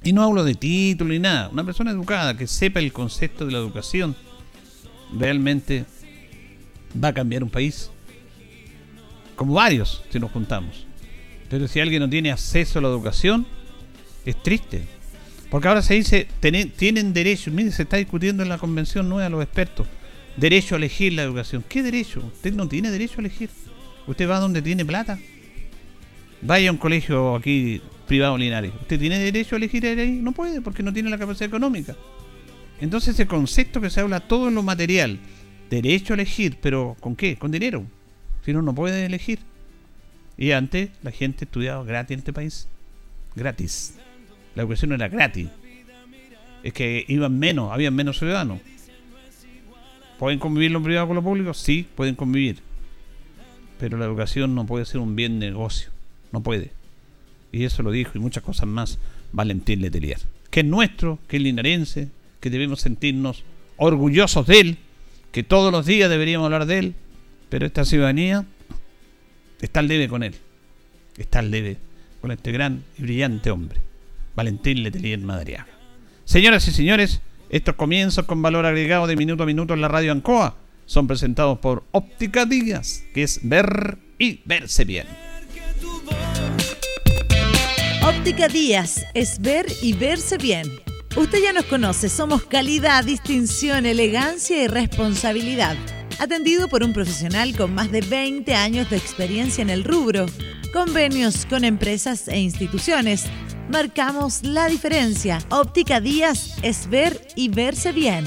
[0.04, 3.52] y no hablo de título ni nada, una persona educada que sepa el concepto de
[3.52, 4.16] la educación,
[5.16, 5.86] realmente
[7.02, 7.92] va a cambiar un país.
[9.36, 10.88] Como varios, si nos juntamos.
[11.50, 13.46] Pero si alguien no tiene acceso a la educación,
[14.26, 14.99] es triste.
[15.50, 16.28] Porque ahora se dice,
[16.78, 19.88] tienen derecho, mire, se está discutiendo en la convención nueva los expertos,
[20.38, 21.64] derecho a elegir la educación.
[21.68, 22.24] ¿Qué derecho?
[22.26, 23.50] Usted no tiene derecho a elegir.
[24.06, 25.18] Usted va donde tiene plata.
[26.42, 28.72] Vaya a un colegio aquí privado Linares.
[28.82, 30.20] ¿Usted tiene derecho a elegir ahí?
[30.22, 31.96] No puede porque no tiene la capacidad económica.
[32.80, 35.20] Entonces ese concepto que se habla todo en lo material,
[35.70, 37.36] derecho a elegir, pero ¿con qué?
[37.36, 37.84] Con dinero.
[38.46, 39.40] Si no, no puede elegir.
[40.38, 42.68] Y antes la gente estudiaba gratis en este país.
[43.36, 43.96] Gratis.
[44.60, 45.48] La educación era gratis.
[46.64, 48.60] Es que iban menos, habían menos ciudadanos.
[50.20, 51.54] ¿Pueden convivir lo privado con lo público?
[51.54, 52.58] Sí, pueden convivir.
[53.80, 55.92] Pero la educación no puede ser un bien negocio.
[56.34, 56.72] No puede.
[57.54, 59.00] Y eso lo dijo y muchas cosas más
[59.32, 60.20] Valentín Letelier.
[60.50, 62.10] Que es nuestro, que es linarense,
[62.42, 63.46] que debemos sentirnos
[63.78, 64.78] orgullosos de él,
[65.32, 66.96] que todos los días deberíamos hablar de él,
[67.48, 68.44] pero esta ciudadanía
[69.62, 70.36] está al debe con él,
[71.18, 71.78] está al debe
[72.20, 73.80] con este gran y brillante hombre,
[74.36, 75.68] Valentín Letelier Madariaga.
[76.26, 80.12] Señoras y señores, estos comienzos con valor agregado de minuto a minuto en la radio
[80.12, 85.08] Ancoa son presentados por Óptica Díaz, que es ver y verse bien.
[88.04, 90.70] Óptica Díaz es ver y verse bien
[91.16, 95.76] Usted ya nos conoce, somos calidad, distinción, elegancia y responsabilidad.
[96.20, 100.26] Atendido por un profesional con más de 20 años de experiencia en el rubro.
[100.74, 103.24] Convenios con empresas e instituciones.
[103.72, 105.40] Marcamos la diferencia.
[105.50, 108.26] Óptica Díaz es ver y verse bien.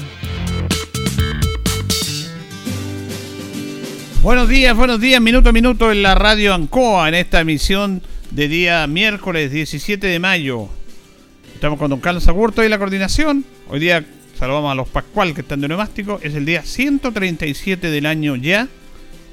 [4.23, 8.01] Buenos días, buenos días, minuto a minuto en la radio Ancoa, en esta emisión
[8.31, 10.67] de día miércoles 17 de mayo.
[11.53, 13.45] Estamos con don Carlos Agurto y la coordinación.
[13.69, 14.03] Hoy día
[14.43, 16.19] saludamos a los Pascual que están de neumático.
[16.21, 18.67] Es el día 137 del año ya.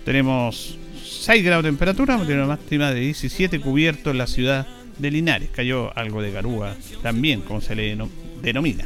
[0.05, 4.69] Tenemos 6 grados de temperatura, una máxima de 17 cubierto en la ciudad
[4.99, 5.49] de Linares.
[5.53, 7.99] Cayó algo de garúa también, como se le
[8.41, 8.85] denomina.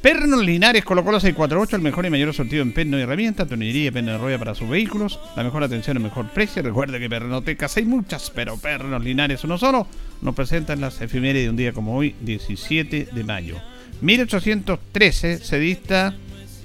[0.00, 3.88] Pernos Linares colocó los 648, el mejor y mayor sortido en perno y herramientas, tornillería
[3.88, 6.62] y perno de rueda para sus vehículos, la mejor atención, el mejor precio.
[6.62, 9.88] Recuerde que Pernotecas hay muchas, pero Pernos Linares uno solo.
[10.22, 13.56] Nos presentan las efemérides de un día como hoy, 17 de mayo.
[14.00, 16.14] 1813 se dicta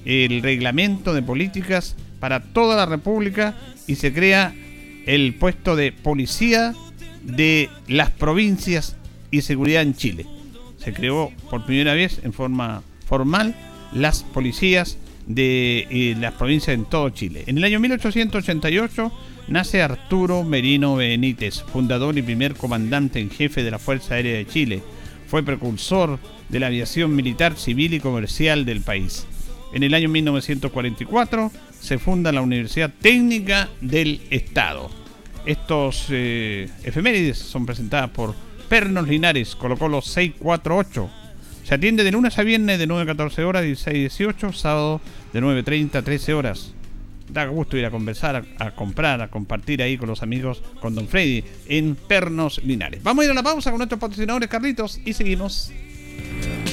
[0.05, 3.55] el reglamento de políticas para toda la República
[3.87, 4.53] y se crea
[5.05, 6.73] el puesto de policía
[7.23, 8.95] de las provincias
[9.31, 10.25] y seguridad en Chile.
[10.77, 13.55] Se creó por primera vez en forma formal
[13.93, 17.43] las policías de eh, las provincias en todo Chile.
[17.47, 19.11] En el año 1888
[19.47, 24.47] nace Arturo Merino Benítez, fundador y primer comandante en jefe de la Fuerza Aérea de
[24.47, 24.83] Chile.
[25.27, 26.19] Fue precursor
[26.53, 29.25] de la aviación militar, civil y comercial del país.
[29.73, 34.91] En el año 1944 se funda la Universidad Técnica del Estado.
[35.47, 38.35] Estos eh, efemérides son presentadas por
[38.69, 41.09] Pernos Linares, colocó los 648
[41.63, 45.01] se atiende de lunes a viernes de 9 a 14 horas, 16 a 18, sábado
[45.31, 46.73] de 9.30 a 13 horas.
[47.29, 51.07] Da gusto ir a conversar, a, comprar, a compartir ahí con los amigos, con Don
[51.07, 53.01] Freddy, en Pernos Linares.
[53.01, 55.71] Vamos a ir a la pausa con nuestros patrocinadores, Carlitos, y seguimos.
[56.19, 56.72] Yeah.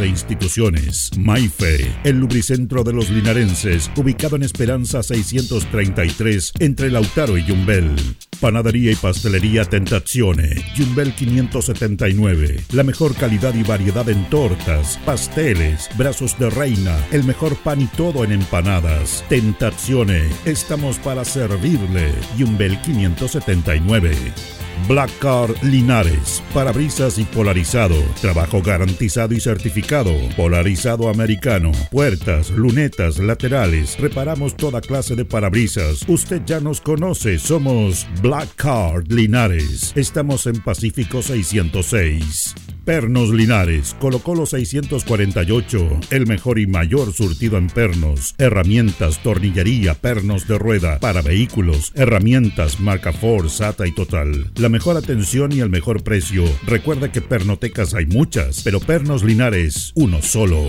[0.00, 1.10] e instituciones.
[1.18, 7.94] Maife, el lubricentro de los linarenses, ubicado en Esperanza 633, entre Lautaro y Yumbel.
[8.40, 12.64] Panadería y pastelería Tentazione, Yumbel 579.
[12.72, 17.86] La mejor calidad y variedad en tortas, pasteles, brazos de reina, el mejor pan y
[17.86, 19.24] todo en empanadas.
[19.28, 22.12] Tentazione, estamos para servirle.
[22.36, 24.61] Yumbel 579.
[24.88, 33.98] Black Car Linares, parabrisas y polarizado, trabajo garantizado y certificado, polarizado americano, puertas, lunetas, laterales,
[33.98, 36.04] reparamos toda clase de parabrisas.
[36.08, 39.92] Usted ya nos conoce, somos Black Card Linares.
[39.96, 42.54] Estamos en Pacífico 606.
[42.84, 50.48] Pernos Linares, colocó los 648, el mejor y mayor surtido en pernos, herramientas, tornillería, pernos
[50.48, 54.50] de rueda, para vehículos, herramientas, marca Ford, SATA y Total.
[54.62, 56.44] La mejor atención y el mejor precio.
[56.64, 60.68] Recuerda que pernotecas hay muchas, pero Pernos Linares, uno solo.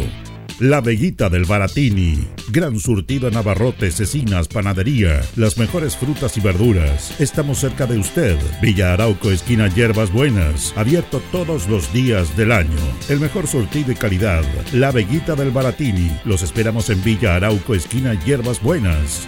[0.60, 2.28] La Veguita del Baratini.
[2.50, 5.22] Gran surtido en abarrotes, cecinas, panadería.
[5.36, 7.22] Las mejores frutas y verduras.
[7.22, 8.36] Estamos cerca de usted.
[8.64, 10.74] Villa Arauco, esquina Hierbas Buenas.
[10.76, 12.80] Abierto todos los días del año.
[13.10, 14.44] El mejor surtido y calidad.
[14.74, 16.10] La Veguita del Baratini.
[16.26, 19.28] Los esperamos en Villa Arauco, esquina Hierbas Buenas.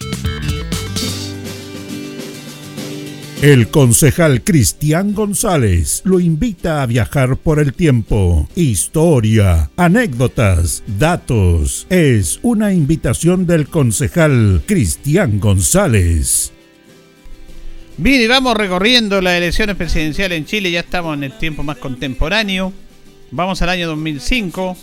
[3.41, 8.47] El concejal Cristian González lo invita a viajar por el tiempo.
[8.55, 11.87] Historia, anécdotas, datos.
[11.89, 16.53] Es una invitación del concejal Cristian González.
[17.97, 20.69] Bien, y vamos recorriendo las elecciones presidenciales en Chile.
[20.69, 22.71] Ya estamos en el tiempo más contemporáneo.
[23.31, 24.77] Vamos al año 2005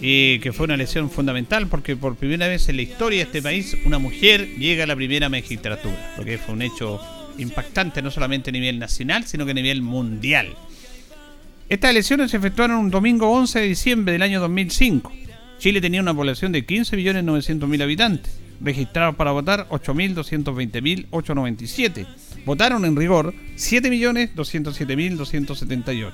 [0.00, 3.42] y que fue una elección fundamental porque por primera vez en la historia de este
[3.42, 7.00] país una mujer llega a la primera magistratura, lo fue un hecho
[7.38, 10.54] impactante no solamente a nivel nacional, sino que a nivel mundial.
[11.68, 15.12] Estas elecciones se efectuaron un domingo 11 de diciembre del año 2005.
[15.58, 22.06] Chile tenía una población de 15.900.000 habitantes, registrados para votar 8.220.897.
[22.44, 26.12] Votaron en rigor 7.207.278.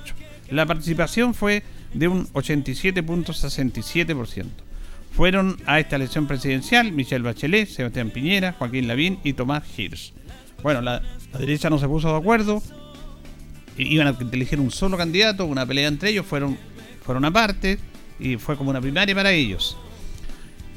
[0.49, 1.61] La participación fue
[1.93, 4.45] de un 87.67%.
[5.15, 10.13] Fueron a esta elección presidencial Michelle Bachelet, Sebastián Piñera, Joaquín Lavín y Tomás Hirsch.
[10.63, 11.03] Bueno, la,
[11.37, 12.63] derecha no se puso de acuerdo
[13.77, 16.57] iban a elegir un solo candidato, una pelea entre ellos, fueron,
[17.03, 17.79] fueron aparte
[18.19, 19.75] y fue como una primaria para ellos.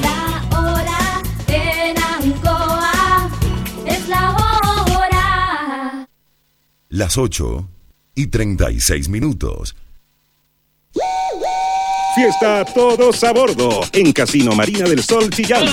[0.00, 3.30] La hora en Ancoa
[3.86, 6.06] es la hora.
[6.88, 7.68] Las 8
[8.14, 9.74] y 36 minutos.
[12.14, 15.66] Fiesta Todos a Bordo en Casino Marina del Sol Chillán.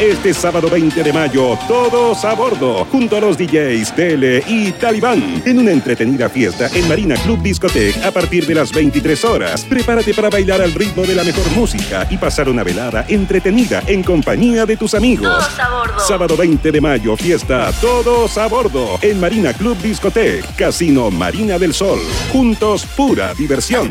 [0.00, 5.42] Este sábado 20 de mayo, todos a bordo, junto a los DJs Tele y Talibán,
[5.44, 9.62] en una entretenida fiesta en Marina Club Discotec a partir de las 23 horas.
[9.66, 14.02] Prepárate para bailar al ritmo de la mejor música y pasar una velada entretenida en
[14.02, 15.28] compañía de tus amigos.
[15.28, 16.00] Todos a bordo.
[16.00, 21.74] Sábado 20 de mayo, fiesta Todos a bordo en Marina Club Discotec, Casino Marina del
[21.74, 22.00] Sol.
[22.32, 23.90] Juntos, pura diversión.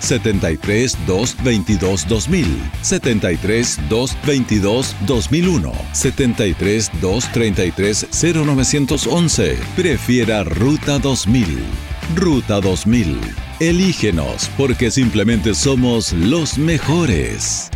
[0.00, 9.58] 73 222 2000, 73 222 2001, 73 233 0911.
[9.76, 11.58] Prefiera Ruta 2000.
[12.14, 13.18] Ruta 2000.
[13.60, 17.70] Elígenos porque simplemente somos los mejores.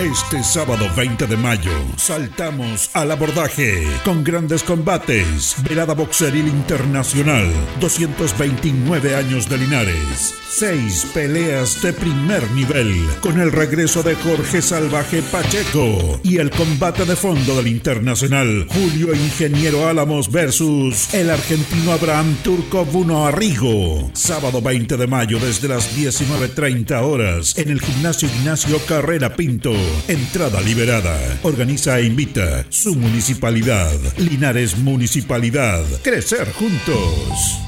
[0.04, 5.56] Este sábado 20 de mayo saltamos al abordaje con grandes combates.
[5.64, 7.50] Velada Boxeril Internacional,
[7.80, 10.34] 229 años de Linares.
[10.50, 17.06] Seis peleas de primer nivel con el regreso de Jorge Salvaje Pacheco y el combate
[17.06, 24.12] de fondo del Internacional Julio Ingeniero Álamos versus el argentino Abraham Turco Buno Arrigo.
[24.14, 29.74] Sábado 20 de mayo desde las 19.30 horas en el gimnasio Ignacio Carrera Pinto.
[30.08, 31.18] Entrada liberada.
[31.44, 33.94] Organiza e invita su municipalidad.
[34.18, 35.84] Linares Municipalidad.
[36.02, 37.60] Crecer juntos.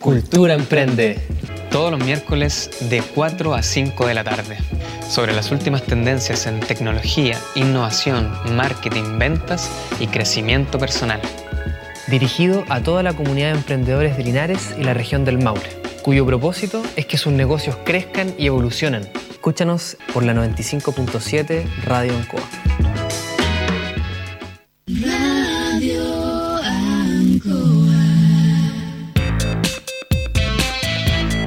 [0.00, 1.18] Cultura Emprende.
[1.70, 4.58] Todos los miércoles de 4 a 5 de la tarde.
[5.08, 11.20] Sobre las últimas tendencias en tecnología, innovación, marketing, ventas y crecimiento personal.
[12.08, 16.26] Dirigido a toda la comunidad de emprendedores de Linares y la región del Maule, cuyo
[16.26, 19.08] propósito es que sus negocios crezcan y evolucionen.
[19.30, 22.83] Escúchanos por la 95.7 Radio Ancoa.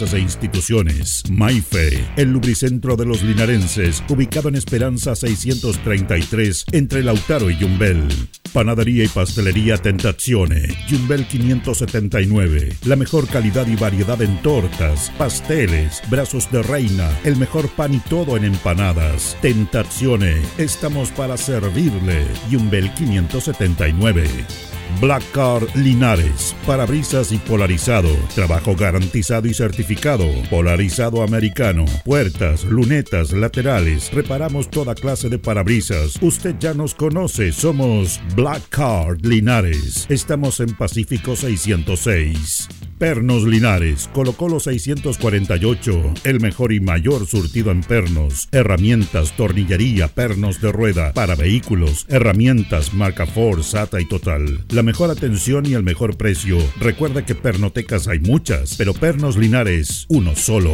[0.00, 1.24] e instituciones.
[1.28, 8.06] Maife, el lubricentro de los linarenses, ubicado en Esperanza 633, entre Lautaro y Yumbel.
[8.52, 12.76] Panadería y pastelería Tentazione, Yumbel 579.
[12.84, 17.98] La mejor calidad y variedad en tortas, pasteles, brazos de reina, el mejor pan y
[17.98, 19.36] todo en empanadas.
[19.42, 22.24] Tentazione, estamos para servirle.
[22.48, 24.77] Yumbel 579.
[25.00, 34.12] Black Car Linares, parabrisas y polarizado, trabajo garantizado y certificado, polarizado americano, puertas, lunetas, laterales,
[34.12, 36.18] reparamos toda clase de parabrisas.
[36.20, 40.06] Usted ya nos conoce, somos Black Card Linares.
[40.08, 42.68] Estamos en Pacífico 606.
[42.98, 50.60] Pernos Linares, Colo Colo 648, el mejor y mayor surtido en pernos, herramientas, tornillería, pernos
[50.60, 54.64] de rueda, para vehículos, herramientas, marca Ford, SATA y Total.
[54.78, 56.56] La mejor atención y el mejor precio.
[56.78, 60.72] Recuerda que pernotecas hay muchas, pero Pernos Linares, uno solo.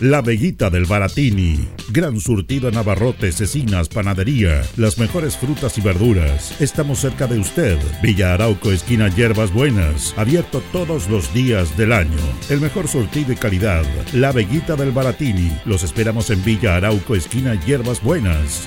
[0.00, 1.68] La Veguita del Baratini.
[1.90, 4.62] Gran surtido en abarrotes, cecinas, panadería.
[4.78, 6.58] Las mejores frutas y verduras.
[6.62, 7.76] Estamos cerca de usted.
[8.02, 10.14] Villa Arauco, esquina Hierbas Buenas.
[10.16, 12.16] Abierto todos los días del año.
[12.48, 13.84] El mejor surtido y calidad.
[14.14, 15.52] La Veguita del Baratini.
[15.66, 18.66] Los esperamos en Villa Arauco, esquina Hierbas Buenas.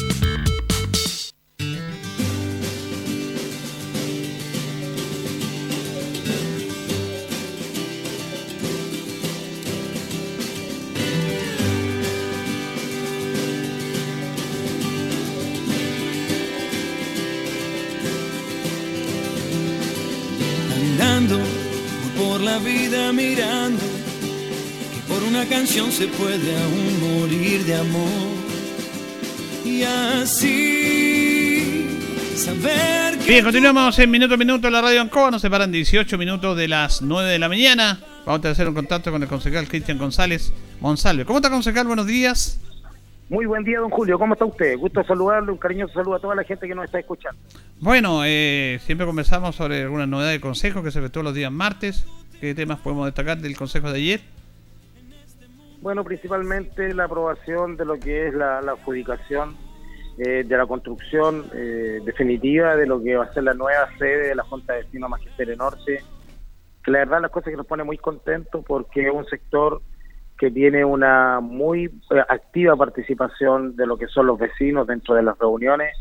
[26.01, 28.09] Se puede aún morir de amor.
[29.63, 31.85] Y así
[32.35, 35.29] saber que Bien, continuamos en minuto a minuto en la radio Ancoa.
[35.29, 37.99] Nos separan 18 minutos de las 9 de la mañana.
[38.25, 41.23] Vamos a hacer un contacto con el concejal Cristian González Monsalve.
[41.23, 41.85] ¿Cómo está, concejal?
[41.85, 42.59] Buenos días.
[43.29, 44.17] Muy buen día, don Julio.
[44.17, 44.79] ¿Cómo está usted?
[44.79, 45.51] Gusto saludarle.
[45.51, 47.39] Un cariñoso saludo a toda la gente que nos está escuchando.
[47.79, 51.51] Bueno, eh, siempre conversamos sobre algunas novedades de consejo que se ve todos los días
[51.51, 52.07] martes.
[52.39, 54.40] ¿Qué temas podemos destacar del consejo de ayer?
[55.81, 59.55] Bueno, principalmente la aprobación de lo que es la, la adjudicación
[60.17, 64.27] eh, de la construcción eh, definitiva de lo que va a ser la nueva sede
[64.27, 66.03] de la Junta de Vecinos Magisterio Norte.
[66.83, 69.81] Que la verdad las cosas que nos pone muy contentos porque es un sector
[70.37, 75.23] que tiene una muy eh, activa participación de lo que son los vecinos dentro de
[75.23, 75.95] las reuniones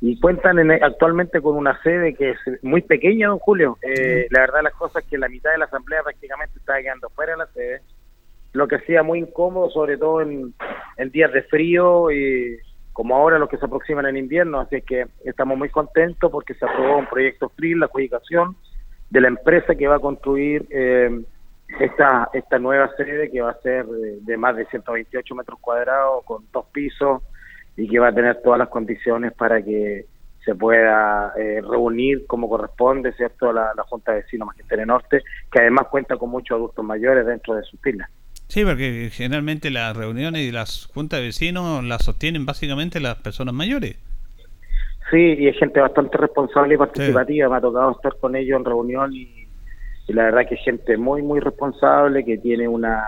[0.00, 3.78] y cuentan en- actualmente con una sede que es muy pequeña, don Julio.
[3.82, 7.32] Eh, La verdad las cosas que la mitad de la asamblea prácticamente está quedando fuera
[7.32, 7.80] de la sede,
[8.52, 10.54] lo que hacía muy incómodo, sobre todo en,
[11.12, 12.58] días de frío y
[12.92, 16.64] como ahora los que se aproximan en invierno, así que estamos muy contentos porque se
[16.64, 18.56] aprobó un proyecto free, la adjudicación
[19.10, 21.22] de la empresa que va a construir eh,
[21.78, 26.24] esta esta nueva sede que va a ser de, de más de 128 metros cuadrados
[26.24, 27.22] con dos pisos
[27.76, 30.06] y que va a tener todas las condiciones para que
[30.48, 35.22] se pueda eh, reunir como corresponde, ¿cierto?, la, la Junta de Vecinos Magisterio Norte,
[35.52, 38.08] que además cuenta con muchos adultos mayores dentro de sus filas.
[38.48, 43.54] Sí, porque generalmente las reuniones y las juntas de vecinos las sostienen básicamente las personas
[43.54, 43.96] mayores.
[45.10, 47.48] Sí, y es gente bastante responsable y participativa.
[47.48, 49.46] Me ha tocado estar con ellos en reunión y,
[50.06, 53.04] y la verdad que es gente muy, muy responsable, que tiene una,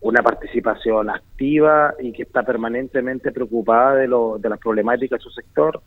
[0.00, 5.30] una participación activa y que está permanentemente preocupada de, lo, de las problemáticas de su
[5.30, 5.82] sector.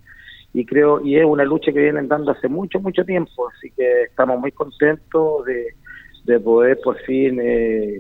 [0.54, 3.50] Y creo, y es una lucha que vienen dando hace mucho, mucho tiempo.
[3.56, 5.68] Así que estamos muy contentos de,
[6.26, 8.00] de poder por fin eh,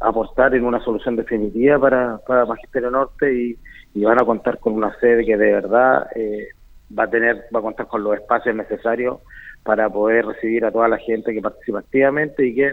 [0.00, 3.58] apostar en una solución definitiva para, para Magisterio Norte y,
[4.02, 6.48] van a contar con una sede que de verdad eh,
[6.96, 9.18] va a tener va a contar con los espacios necesarios
[9.62, 12.72] para poder recibir a toda la gente que participa activamente y que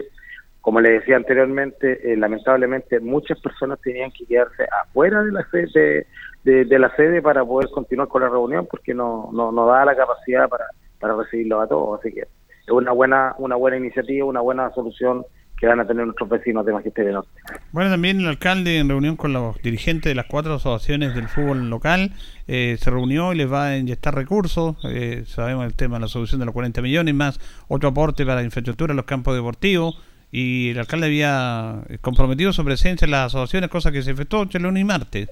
[0.60, 6.06] como le decía anteriormente eh, lamentablemente muchas personas tenían que quedarse afuera de la sede
[6.42, 9.84] de, de la sede para poder continuar con la reunión porque no no, no da
[9.84, 10.66] la capacidad para
[10.98, 12.00] para recibirlos a todos.
[12.00, 15.24] Así que es una buena una buena iniciativa una buena solución
[15.62, 17.30] que van a tener nuestros vecinos de Magisterio Norte.
[17.70, 21.70] Bueno, también el alcalde en reunión con los dirigentes de las cuatro asociaciones del fútbol
[21.70, 22.10] local
[22.48, 24.76] eh, se reunió y les va a inyectar recursos.
[24.90, 28.40] Eh, sabemos el tema de la solución de los 40 millones, más otro aporte para
[28.40, 30.02] la infraestructura en los campos deportivos.
[30.32, 34.58] Y el alcalde había comprometido su presencia en las asociaciones, cosa que se efectuó entre
[34.58, 35.30] lunes y martes.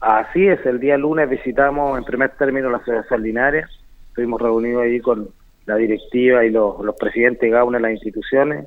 [0.00, 3.66] Así es, el día lunes visitamos en primer término la Asociación Linares.
[4.08, 5.28] Estuvimos reunidos ahí con
[5.66, 8.66] la directiva y los, los presidentes de cada una de las instituciones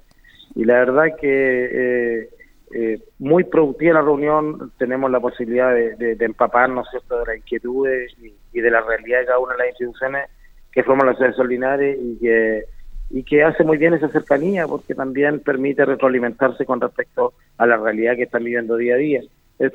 [0.60, 1.30] y la verdad que
[1.72, 2.30] eh,
[2.76, 7.18] eh, muy productiva la reunión, tenemos la posibilidad de, empaparnos ¿cierto?
[7.20, 10.28] de las inquietudes y, de la realidad de cada una de las instituciones
[10.74, 15.40] que forman la ciudad de Solinares y que, hace muy bien esa cercanía porque también
[15.40, 19.22] permite retroalimentarse con respecto a la realidad que están viviendo día a día.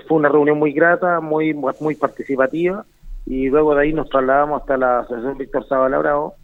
[0.06, 2.84] Fue una reunión muy grata, muy muy participativa
[3.24, 6.34] y luego de ahí nos trasladamos hasta la Asociación Víctor Sábal Bravo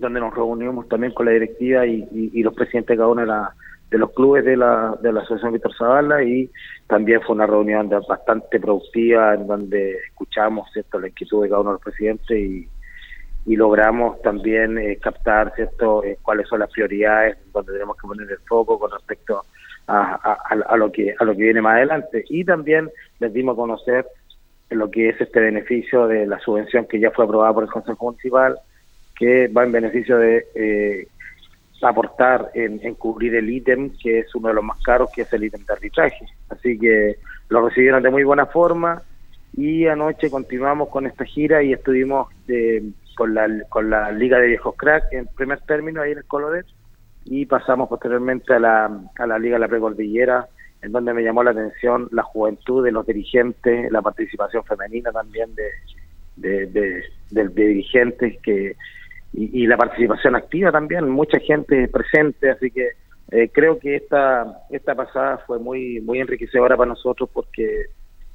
[0.00, 3.54] donde nos reunimos también con la directiva y, los presidentes de cada uno de, la,
[3.90, 6.50] de los clubes de la, de la Asociación Víctor Zavala y
[6.86, 10.98] también fue una reunión bastante productiva en donde escuchamos ¿cierto?
[10.98, 12.68] la inquietud de cada uno de los presidentes y,
[13.46, 18.30] y logramos también eh, captar cierto eh, cuáles son las prioridades donde tenemos que poner
[18.30, 19.44] el foco con respecto
[19.86, 22.90] a, a, a, lo que a lo que viene más adelante y también
[23.20, 24.06] les dimos a conocer
[24.70, 28.04] lo que es este beneficio de la subvención que ya fue aprobada por el Consejo
[28.04, 28.58] Municipal
[29.18, 31.08] que va en beneficio de eh,
[31.82, 35.44] aportar en, cubrir el ítem, que es uno de los más caros, que es el
[35.44, 36.26] ítem de arbitraje.
[36.48, 37.16] Así que
[37.48, 39.02] lo recibieron de muy buena forma
[39.56, 42.82] y anoche continuamos con esta gira y estuvimos eh,
[43.16, 46.66] con, la, con la Liga de Viejos Crack en primer término ahí en el Colodet
[47.24, 50.46] y pasamos posteriormente a la, a la Liga de la Precordillera
[50.82, 55.50] en donde me llamó la atención la juventud de los dirigentes, la participación femenina también
[55.54, 58.76] de, de, de dirigentes que
[59.32, 62.88] y, y, la participación activa también, mucha gente presente, así que
[63.30, 67.86] eh, creo que esta esta pasada fue muy muy enriquecedora para nosotros porque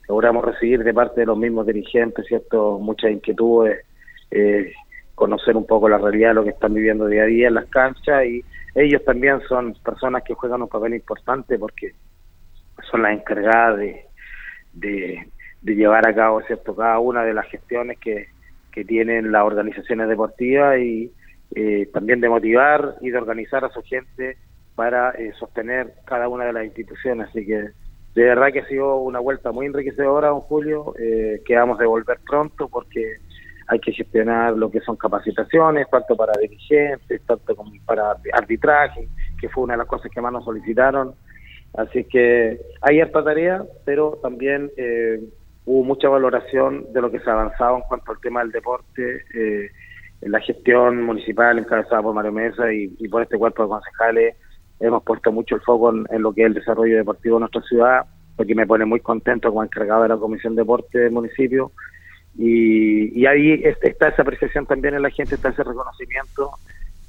[0.08, 3.86] logramos recibir de parte de los mismos dirigentes, cierto, muchas inquietudes,
[4.30, 4.72] eh,
[5.16, 7.66] conocer un poco la realidad de lo que están viviendo día a día en las
[7.70, 8.44] canchas y
[8.76, 11.94] ellos también son personas que juegan un papel importante porque
[12.89, 14.06] son las encargadas de,
[14.74, 15.28] de,
[15.62, 18.28] de llevar a cabo cierto cada una de las gestiones que
[18.74, 21.11] que tienen las organizaciones deportivas y
[21.55, 24.38] eh, también de motivar y de organizar a su gente
[24.76, 27.30] para eh, sostener cada una de las instituciones.
[27.30, 27.69] Así que
[28.15, 31.86] de verdad que ha sido una vuelta muy enriquecedora, don Julio, eh, que vamos a
[31.86, 33.17] volver pronto porque
[33.67, 39.07] hay que gestionar lo que son capacitaciones, tanto para dirigentes, tanto como para arbitraje,
[39.39, 41.15] que fue una de las cosas que más nos solicitaron.
[41.76, 45.21] Así que hay harta tarea, pero también eh,
[45.66, 49.24] hubo mucha valoración de lo que se ha avanzado en cuanto al tema del deporte,
[49.34, 49.72] eh,
[50.22, 54.36] en la gestión municipal encabezada por Mario Mesa y, por este cuerpo de concejales.
[54.80, 58.05] Hemos puesto mucho el foco en, lo que es el desarrollo deportivo de nuestra ciudad,
[58.38, 61.72] lo que me pone muy contento como encargado de la Comisión de Deporte del municipio.
[62.38, 66.51] Y, y ahí está esa apreciación también en la gente, está ese reconocimiento.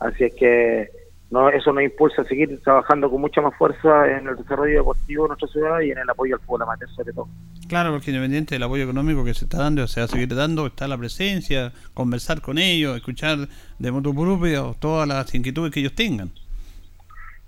[0.00, 0.90] Así es que
[1.30, 5.24] no eso nos impulsa a seguir trabajando con mucha más fuerza en el desarrollo deportivo
[5.24, 7.28] de nuestra ciudad y en el apoyo al fútbol amateur sobre todo.
[7.68, 10.66] Claro, porque independiente del apoyo económico que se está dando, se va a seguir dando,
[10.66, 13.48] está la presencia, conversar con ellos, escuchar
[13.78, 16.30] de modo propio todas las inquietudes que ellos tengan.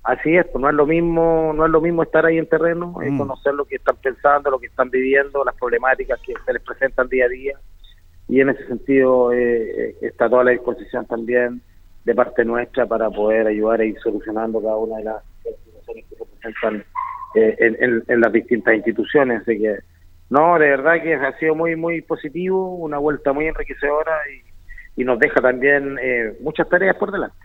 [0.02, 2.94] Así es, pues no es lo mismo, no es lo mismo estar ahí en terreno,
[2.96, 3.02] mm.
[3.02, 6.62] es conocer lo que están pensando, lo que están viviendo, las problemáticas que se les
[6.62, 7.58] presentan día a día
[8.28, 11.62] y en ese sentido eh, eh está toda la disposición también
[12.06, 15.22] de parte nuestra para poder ayudar a ir solucionando cada una de las
[15.64, 16.84] situaciones que se presentan
[17.34, 19.42] eh, en, en, en, las distintas instituciones.
[19.42, 19.80] Así que
[20.30, 25.04] No, de verdad que ha sido muy, muy positivo, una vuelta muy enriquecedora y, y
[25.04, 27.36] nos deja también eh, muchas tareas por delante.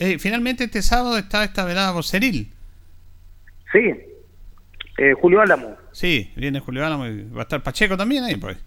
[0.00, 2.52] Eh, finalmente este sábado está esta velada voceril.
[3.72, 3.94] Sí,
[4.98, 5.76] eh, Julio Álamo.
[5.92, 8.56] Sí, viene Julio Álamo y va a estar Pacheco también ahí, pues.
[8.56, 8.62] Sí,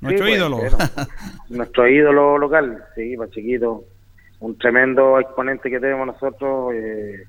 [0.00, 0.56] Nuestro pues, ídolo.
[0.56, 0.78] bueno,
[1.50, 3.84] nuestro ídolo local, sí, Pachequito.
[4.40, 6.74] Un tremendo exponente que tenemos nosotros.
[6.74, 7.24] eh,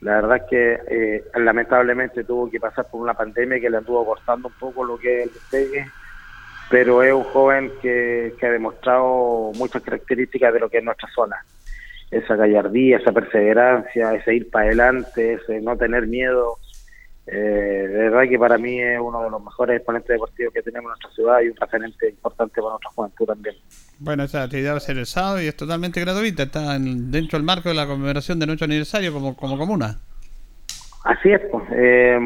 [0.00, 4.06] la verdad es que eh, lamentablemente tuvo que pasar por una pandemia que le anduvo
[4.06, 5.86] cortando un poco lo que es el despegue,
[6.70, 11.08] pero es un joven que, que ha demostrado muchas características de lo que es nuestra
[11.14, 11.36] zona.
[12.10, 16.56] Esa gallardía, esa perseverancia, ese ir para adelante, ese no tener miedo.
[17.30, 20.84] Eh, de verdad que para mí es uno de los mejores exponentes deportivos que tenemos
[20.84, 23.54] en nuestra ciudad y un referente importante para nuestra juventud también.
[23.98, 26.44] Bueno, esta actividad va a ser el sábado y es totalmente gratuita.
[26.44, 29.98] Está en- dentro del marco de la conmemoración de nuestro aniversario como, como comuna.
[31.04, 31.64] Así es, pues.
[31.72, 32.18] eh,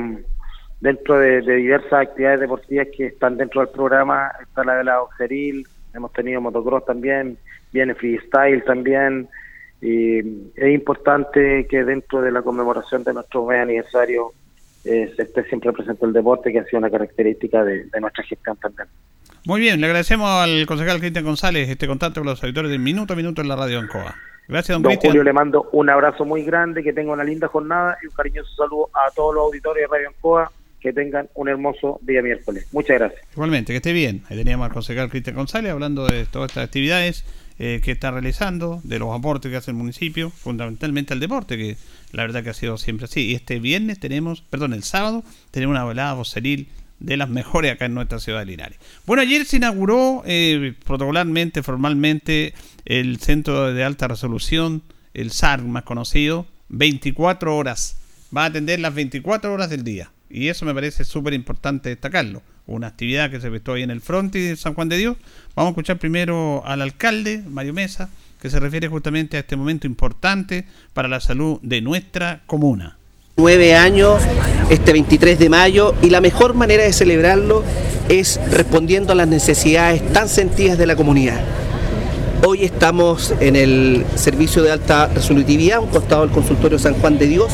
[0.80, 5.03] dentro de, de diversas actividades deportivas que están dentro del programa está la de la
[5.03, 7.38] Oxeril, hemos tenido motocross también,
[7.72, 9.28] viene freestyle también,
[9.80, 10.18] y
[10.57, 14.32] es importante que dentro de la conmemoración de nuestro mes aniversario
[14.85, 18.24] eh, se esté siempre presente el deporte, que ha sido una característica de, de nuestra
[18.24, 18.89] gestión también.
[19.45, 23.12] Muy bien, le agradecemos al concejal Cristian González este contacto con los auditores de Minuto
[23.12, 24.14] a Minuto en la radio Ancoa.
[24.47, 25.12] Gracias, don Don Cristian.
[25.12, 28.55] Julio, le mando un abrazo muy grande, que tenga una linda jornada y un cariñoso
[28.55, 32.68] saludo a todos los auditores de Radio Ancoa, que tengan un hermoso día miércoles.
[32.72, 33.22] Muchas gracias.
[33.33, 34.22] Igualmente, que esté bien.
[34.28, 37.24] Ahí teníamos al concejal Cristian González hablando de todas estas actividades
[37.59, 41.76] eh, que está realizando, de los aportes que hace el municipio, fundamentalmente al deporte, que
[42.12, 43.26] la verdad que ha sido siempre así.
[43.26, 47.86] Y este viernes tenemos, perdón, el sábado, tenemos una velada voceril de las mejores acá
[47.86, 48.78] en nuestra ciudad de Linares.
[49.07, 54.82] Bueno, ayer se inauguró eh, protocolarmente, formalmente, el Centro de Alta Resolución,
[55.14, 57.96] el SAR más conocido, 24 horas.
[58.34, 60.11] Va a atender las 24 horas del día.
[60.30, 62.42] Y eso me parece súper importante destacarlo.
[62.66, 65.16] Una actividad que se efectuó ahí en el fronte de San Juan de Dios.
[65.56, 68.08] Vamos a escuchar primero al alcalde, Mario Mesa,
[68.40, 72.98] que se refiere justamente a este momento importante para la salud de nuestra comuna.
[73.36, 74.22] nueve años
[74.70, 77.64] este 23 de mayo y la mejor manera de celebrarlo
[78.08, 81.40] es respondiendo a las necesidades tan sentidas de la comunidad.
[82.44, 87.28] Hoy estamos en el servicio de alta resolutividad, un costado del consultorio San Juan de
[87.28, 87.52] Dios,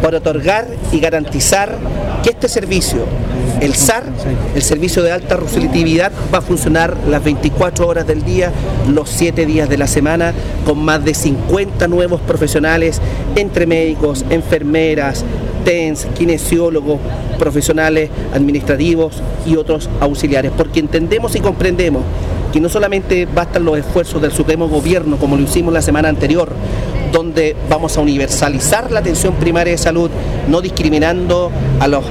[0.00, 1.78] para otorgar y garantizar
[2.22, 3.04] que este servicio,
[3.60, 4.04] el SAR,
[4.54, 8.52] el servicio de alta resolutividad, va a funcionar las 24 horas del día,
[8.92, 10.32] los 7 días de la semana,
[10.64, 13.00] con más de 50 nuevos profesionales,
[13.36, 15.24] entre médicos, enfermeras,
[15.64, 16.98] TENS, kinesiólogos,
[17.38, 22.02] profesionales administrativos y otros auxiliares, porque entendemos y comprendemos
[22.52, 26.50] que no solamente bastan los esfuerzos del Supremo Gobierno, como lo hicimos la semana anterior,
[27.12, 30.10] donde vamos a universalizar la atención primaria de salud,
[30.48, 31.50] no discriminando
[31.80, 32.04] a, los-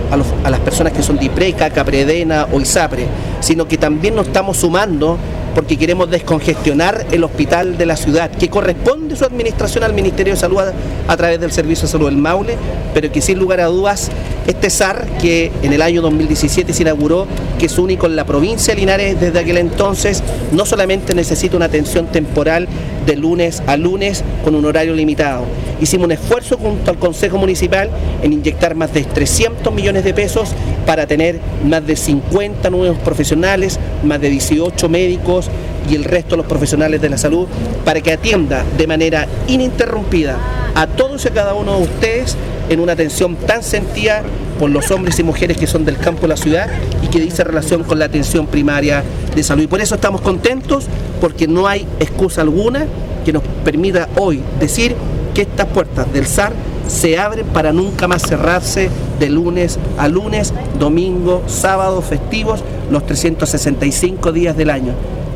[0.43, 3.05] a las personas que son de IPRECA, CAPREDENA o ISAPRE,
[3.39, 5.17] sino que también nos estamos sumando
[5.55, 10.39] porque queremos descongestionar el hospital de la ciudad, que corresponde su administración al Ministerio de
[10.39, 10.73] Salud a,
[11.11, 12.55] a través del Servicio de Salud del Maule,
[12.93, 14.09] pero que sin lugar a dudas,
[14.49, 17.27] este SAR que en el año 2017 se inauguró,
[17.59, 21.67] que es único en la provincia de Linares desde aquel entonces, no solamente necesita una
[21.67, 22.67] atención temporal
[23.05, 25.45] de lunes a lunes con un horario limitado.
[25.79, 27.91] Hicimos un esfuerzo junto al Consejo Municipal
[28.23, 30.49] en inyectar más de 300 millones de pesos
[30.85, 35.47] para tener más de 50 nuevos profesionales, más de 18 médicos
[35.87, 37.47] y el resto de los profesionales de la salud
[37.85, 40.37] para que atienda de manera ininterrumpida
[40.73, 42.35] a todos y a cada uno de ustedes
[42.69, 44.23] en una atención tan sentida
[44.59, 46.69] por los hombres y mujeres que son del campo de la ciudad
[47.03, 49.03] y que dice relación con la atención primaria
[49.35, 49.63] de salud.
[49.63, 50.85] Y por eso estamos contentos
[51.19, 52.85] porque no hay excusa alguna
[53.25, 54.95] que nos permita hoy decir
[55.33, 56.53] que estas puertas del SAR
[56.87, 58.89] se abren para nunca más cerrarse
[59.19, 64.93] de lunes a lunes, domingo, sábado, festivos, los 365 días del año.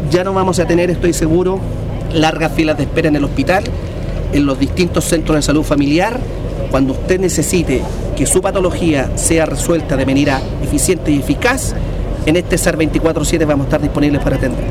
[0.10, 1.60] Ya no vamos a tener, estoy seguro,
[2.14, 3.64] largas filas de espera en el hospital,
[4.34, 6.20] en los distintos centros de salud familiar.
[6.74, 7.84] Cuando usted necesite
[8.17, 11.76] que su patología sea resuelta de manera eficiente y eficaz,
[12.26, 14.63] en este SAR 24-7 vamos a estar disponibles para atender.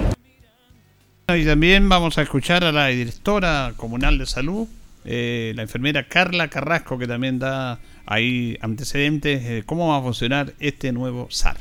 [1.28, 4.66] Y también vamos a escuchar a la directora comunal de salud,
[5.04, 10.54] eh, la enfermera Carla Carrasco, que también da ahí antecedentes de cómo va a funcionar
[10.58, 11.58] este nuevo SAR.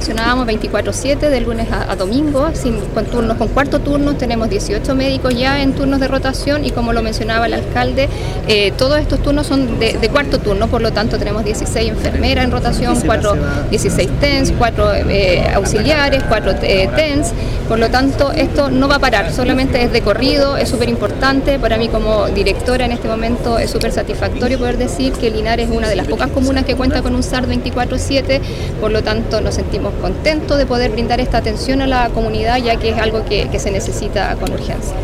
[0.00, 4.94] Funcionábamos 24/7 de lunes a, a domingo, sin, con turnos, con cuarto turno, tenemos 18
[4.94, 8.08] médicos ya en turnos de rotación y como lo mencionaba el alcalde,
[8.48, 12.46] eh, todos estos turnos son de, de cuarto turno, por lo tanto tenemos 16 enfermeras
[12.46, 13.36] en rotación, cuatro,
[13.68, 14.90] 16 TENS, 4
[15.56, 17.32] auxiliares, 4 TENS,
[17.68, 21.58] por lo tanto esto no va a parar, solamente es de corrido, es súper importante,
[21.58, 25.76] para mí como directora en este momento es súper satisfactorio poder decir que Linares es
[25.76, 28.40] una de las pocas comunas que cuenta con un SAR 24/7,
[28.80, 32.76] por lo tanto nos sentimos contentos de poder brindar esta atención a la comunidad, ya
[32.76, 34.96] que es algo que, que se necesita con urgencia.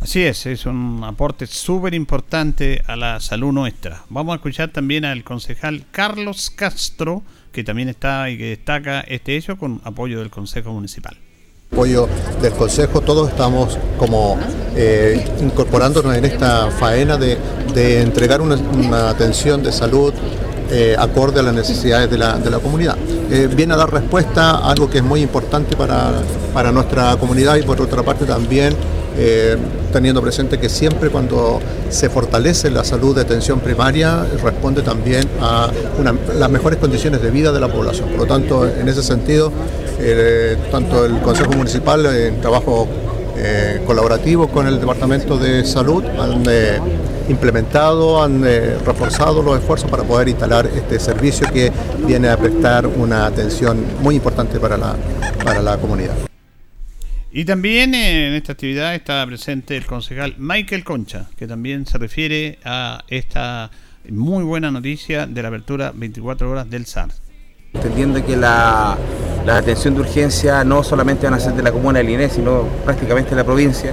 [0.00, 4.02] Así es, es un aporte súper importante a la salud nuestra.
[4.08, 7.22] Vamos a escuchar también al concejal Carlos Castro,
[7.52, 11.18] que también está y que destaca este hecho con apoyo del Consejo Municipal
[11.72, 12.08] apoyo
[12.42, 14.36] del Consejo, todos estamos como
[14.74, 17.38] eh, incorporándonos en esta faena de,
[17.72, 20.12] de entregar una, una, atención de salud
[20.72, 22.96] eh, acorde a las necesidades de la, de la comunidad.
[23.30, 26.12] Eh, viene a dar respuesta a algo que es muy importante para,
[26.54, 28.74] para nuestra comunidad y por otra parte también
[29.18, 29.56] eh,
[29.92, 35.70] teniendo presente que siempre cuando se fortalece la salud de atención primaria responde también a
[36.38, 38.08] las mejores condiciones de vida de la población.
[38.10, 39.52] Por lo tanto, en ese sentido,
[40.70, 42.86] tanto el Consejo Municipal en trabajo
[43.42, 46.78] eh, colaborativo con el Departamento de Salud han eh,
[47.28, 51.72] implementado, han reforzado los esfuerzos para poder instalar este servicio que
[52.06, 54.96] viene a prestar una atención muy importante para la,
[55.44, 56.14] para la comunidad.
[57.32, 62.58] Y también en esta actividad está presente el concejal Michael Concha, que también se refiere
[62.64, 63.70] a esta
[64.08, 67.10] muy buena noticia de la apertura 24 horas del SAR.
[67.72, 68.98] Entendiendo que la,
[69.44, 72.64] la atención de urgencia no solamente van a ser de la comuna de Linares, sino
[72.84, 73.92] prácticamente de la provincia.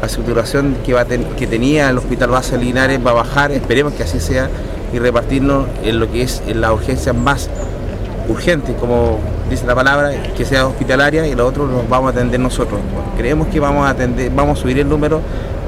[0.00, 4.48] La saturación que, tenía el Hospital Base Linares va a bajar, esperemos que así sea,
[4.92, 7.50] y repartirnos en lo que es en las urgencias más
[8.28, 9.18] urgente, como
[9.50, 12.80] dice la palabra, que sea hospitalaria y lo otro lo vamos a atender nosotros.
[13.16, 15.20] Creemos que vamos a atender, vamos a subir el número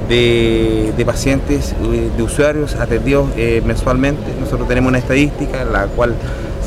[0.09, 1.75] de, de pacientes,
[2.17, 4.23] de usuarios atendidos eh, mensualmente.
[4.41, 6.15] Nosotros tenemos una estadística, la cual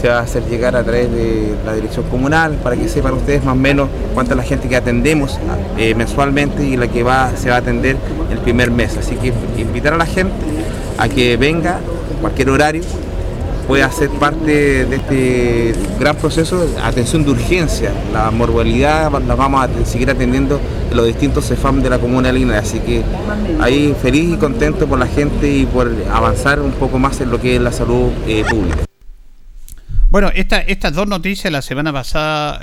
[0.02, 3.44] se va a hacer llegar a través de la dirección comunal para que sepan ustedes
[3.44, 5.38] más o menos cuánta es la gente que atendemos
[5.78, 7.98] eh, mensualmente y la que va, se va a atender
[8.32, 8.98] el primer mes.
[8.98, 10.34] Así que invitar a la gente
[10.98, 11.80] a que venga
[12.20, 12.84] cualquier horario
[13.68, 17.92] pueda ser parte de este gran proceso atención de urgencia.
[18.12, 22.40] La morbilidad la vamos a seguir atendiendo en los distintos CEFAM de la comuna de
[22.40, 23.04] Linares, así que
[23.60, 27.40] ahí feliz y contento por la gente y por avanzar un poco más en lo
[27.40, 28.91] que es la salud eh, pública.
[30.12, 32.60] Bueno, esta, estas dos noticias, la semana pasada,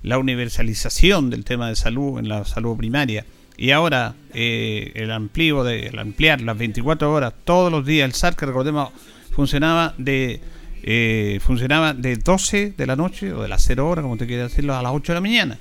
[0.00, 3.26] la universalización del tema de salud en la salud primaria
[3.58, 8.14] y ahora eh, el amplio de el ampliar las 24 horas todos los días, el
[8.14, 8.92] SAR, que recordemos
[9.32, 10.40] funcionaba de
[10.84, 14.44] eh, funcionaba de 12 de la noche o de las 0 horas, como te quiere
[14.44, 15.58] decirlo, a las 8 de la mañana.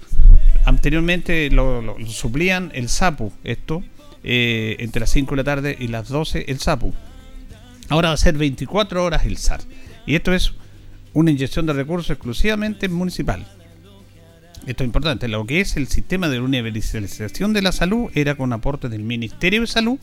[0.64, 3.84] Anteriormente lo suplían el SAPU, esto,
[4.24, 6.94] eh, entre las 5 de la tarde y las 12 el SAPU.
[7.90, 9.60] Ahora va a ser 24 horas el SAR.
[10.06, 10.54] Y esto es
[11.14, 13.46] una inyección de recursos exclusivamente municipal.
[14.66, 15.28] Esto es importante.
[15.28, 19.62] Lo que es el sistema de universalización de la salud era con aporte del Ministerio
[19.62, 20.00] de Salud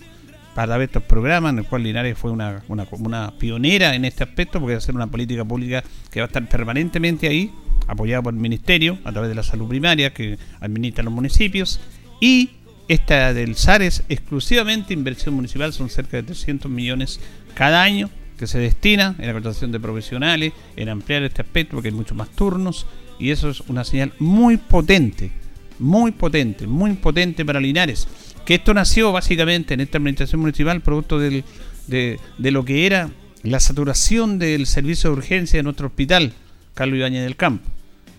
[0.54, 4.24] para ver estos programas, en el cual Linares fue una, una, una pionera en este
[4.24, 7.52] aspecto, porque va a ser una política pública que va a estar permanentemente ahí,
[7.86, 11.80] apoyada por el Ministerio, a través de la salud primaria que administra los municipios,
[12.20, 12.50] y
[12.88, 17.20] esta del SAR es exclusivamente inversión municipal, son cerca de 300 millones
[17.54, 21.90] cada año que se destina en la contratación de profesionales, en ampliar este aspecto, porque
[21.90, 22.86] hay muchos más turnos,
[23.20, 25.30] y eso es una señal muy potente,
[25.78, 28.08] muy potente, muy potente para Linares
[28.44, 31.44] que esto nació básicamente en esta administración municipal producto de,
[32.38, 33.10] lo que era
[33.42, 36.32] la saturación del servicio de urgencia de nuestro hospital,
[36.74, 37.68] Carlos Ibañez del Campo.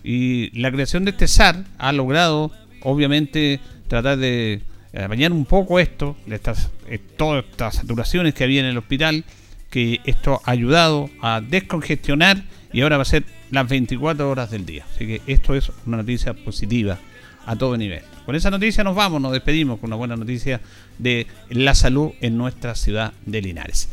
[0.03, 2.51] Y la creación de este SAR ha logrado,
[2.81, 4.61] obviamente, tratar de
[5.09, 9.25] bañar un poco esto, de estas, de todas estas saturaciones que había en el hospital,
[9.71, 14.65] que esto ha ayudado a descongestionar y ahora va a ser las 24 horas del
[14.65, 14.85] día.
[14.93, 16.99] Así que esto es una noticia positiva
[17.45, 18.03] a todo nivel.
[18.25, 20.61] Con esa noticia nos vamos, nos despedimos con una buena noticia
[20.99, 23.89] de la salud en nuestra ciudad de Linares.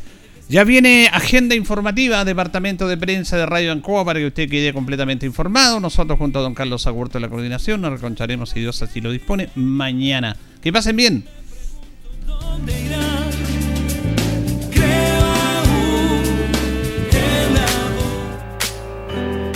[0.48, 5.26] Ya viene agenda informativa, departamento de prensa de Radio Ancoa para que usted quede completamente
[5.26, 5.78] informado.
[5.78, 9.12] Nosotros junto a don Carlos Agurto de la coordinación nos reconcharemos si Dios así lo
[9.12, 10.36] dispone mañana.
[10.62, 11.24] Que pasen bien.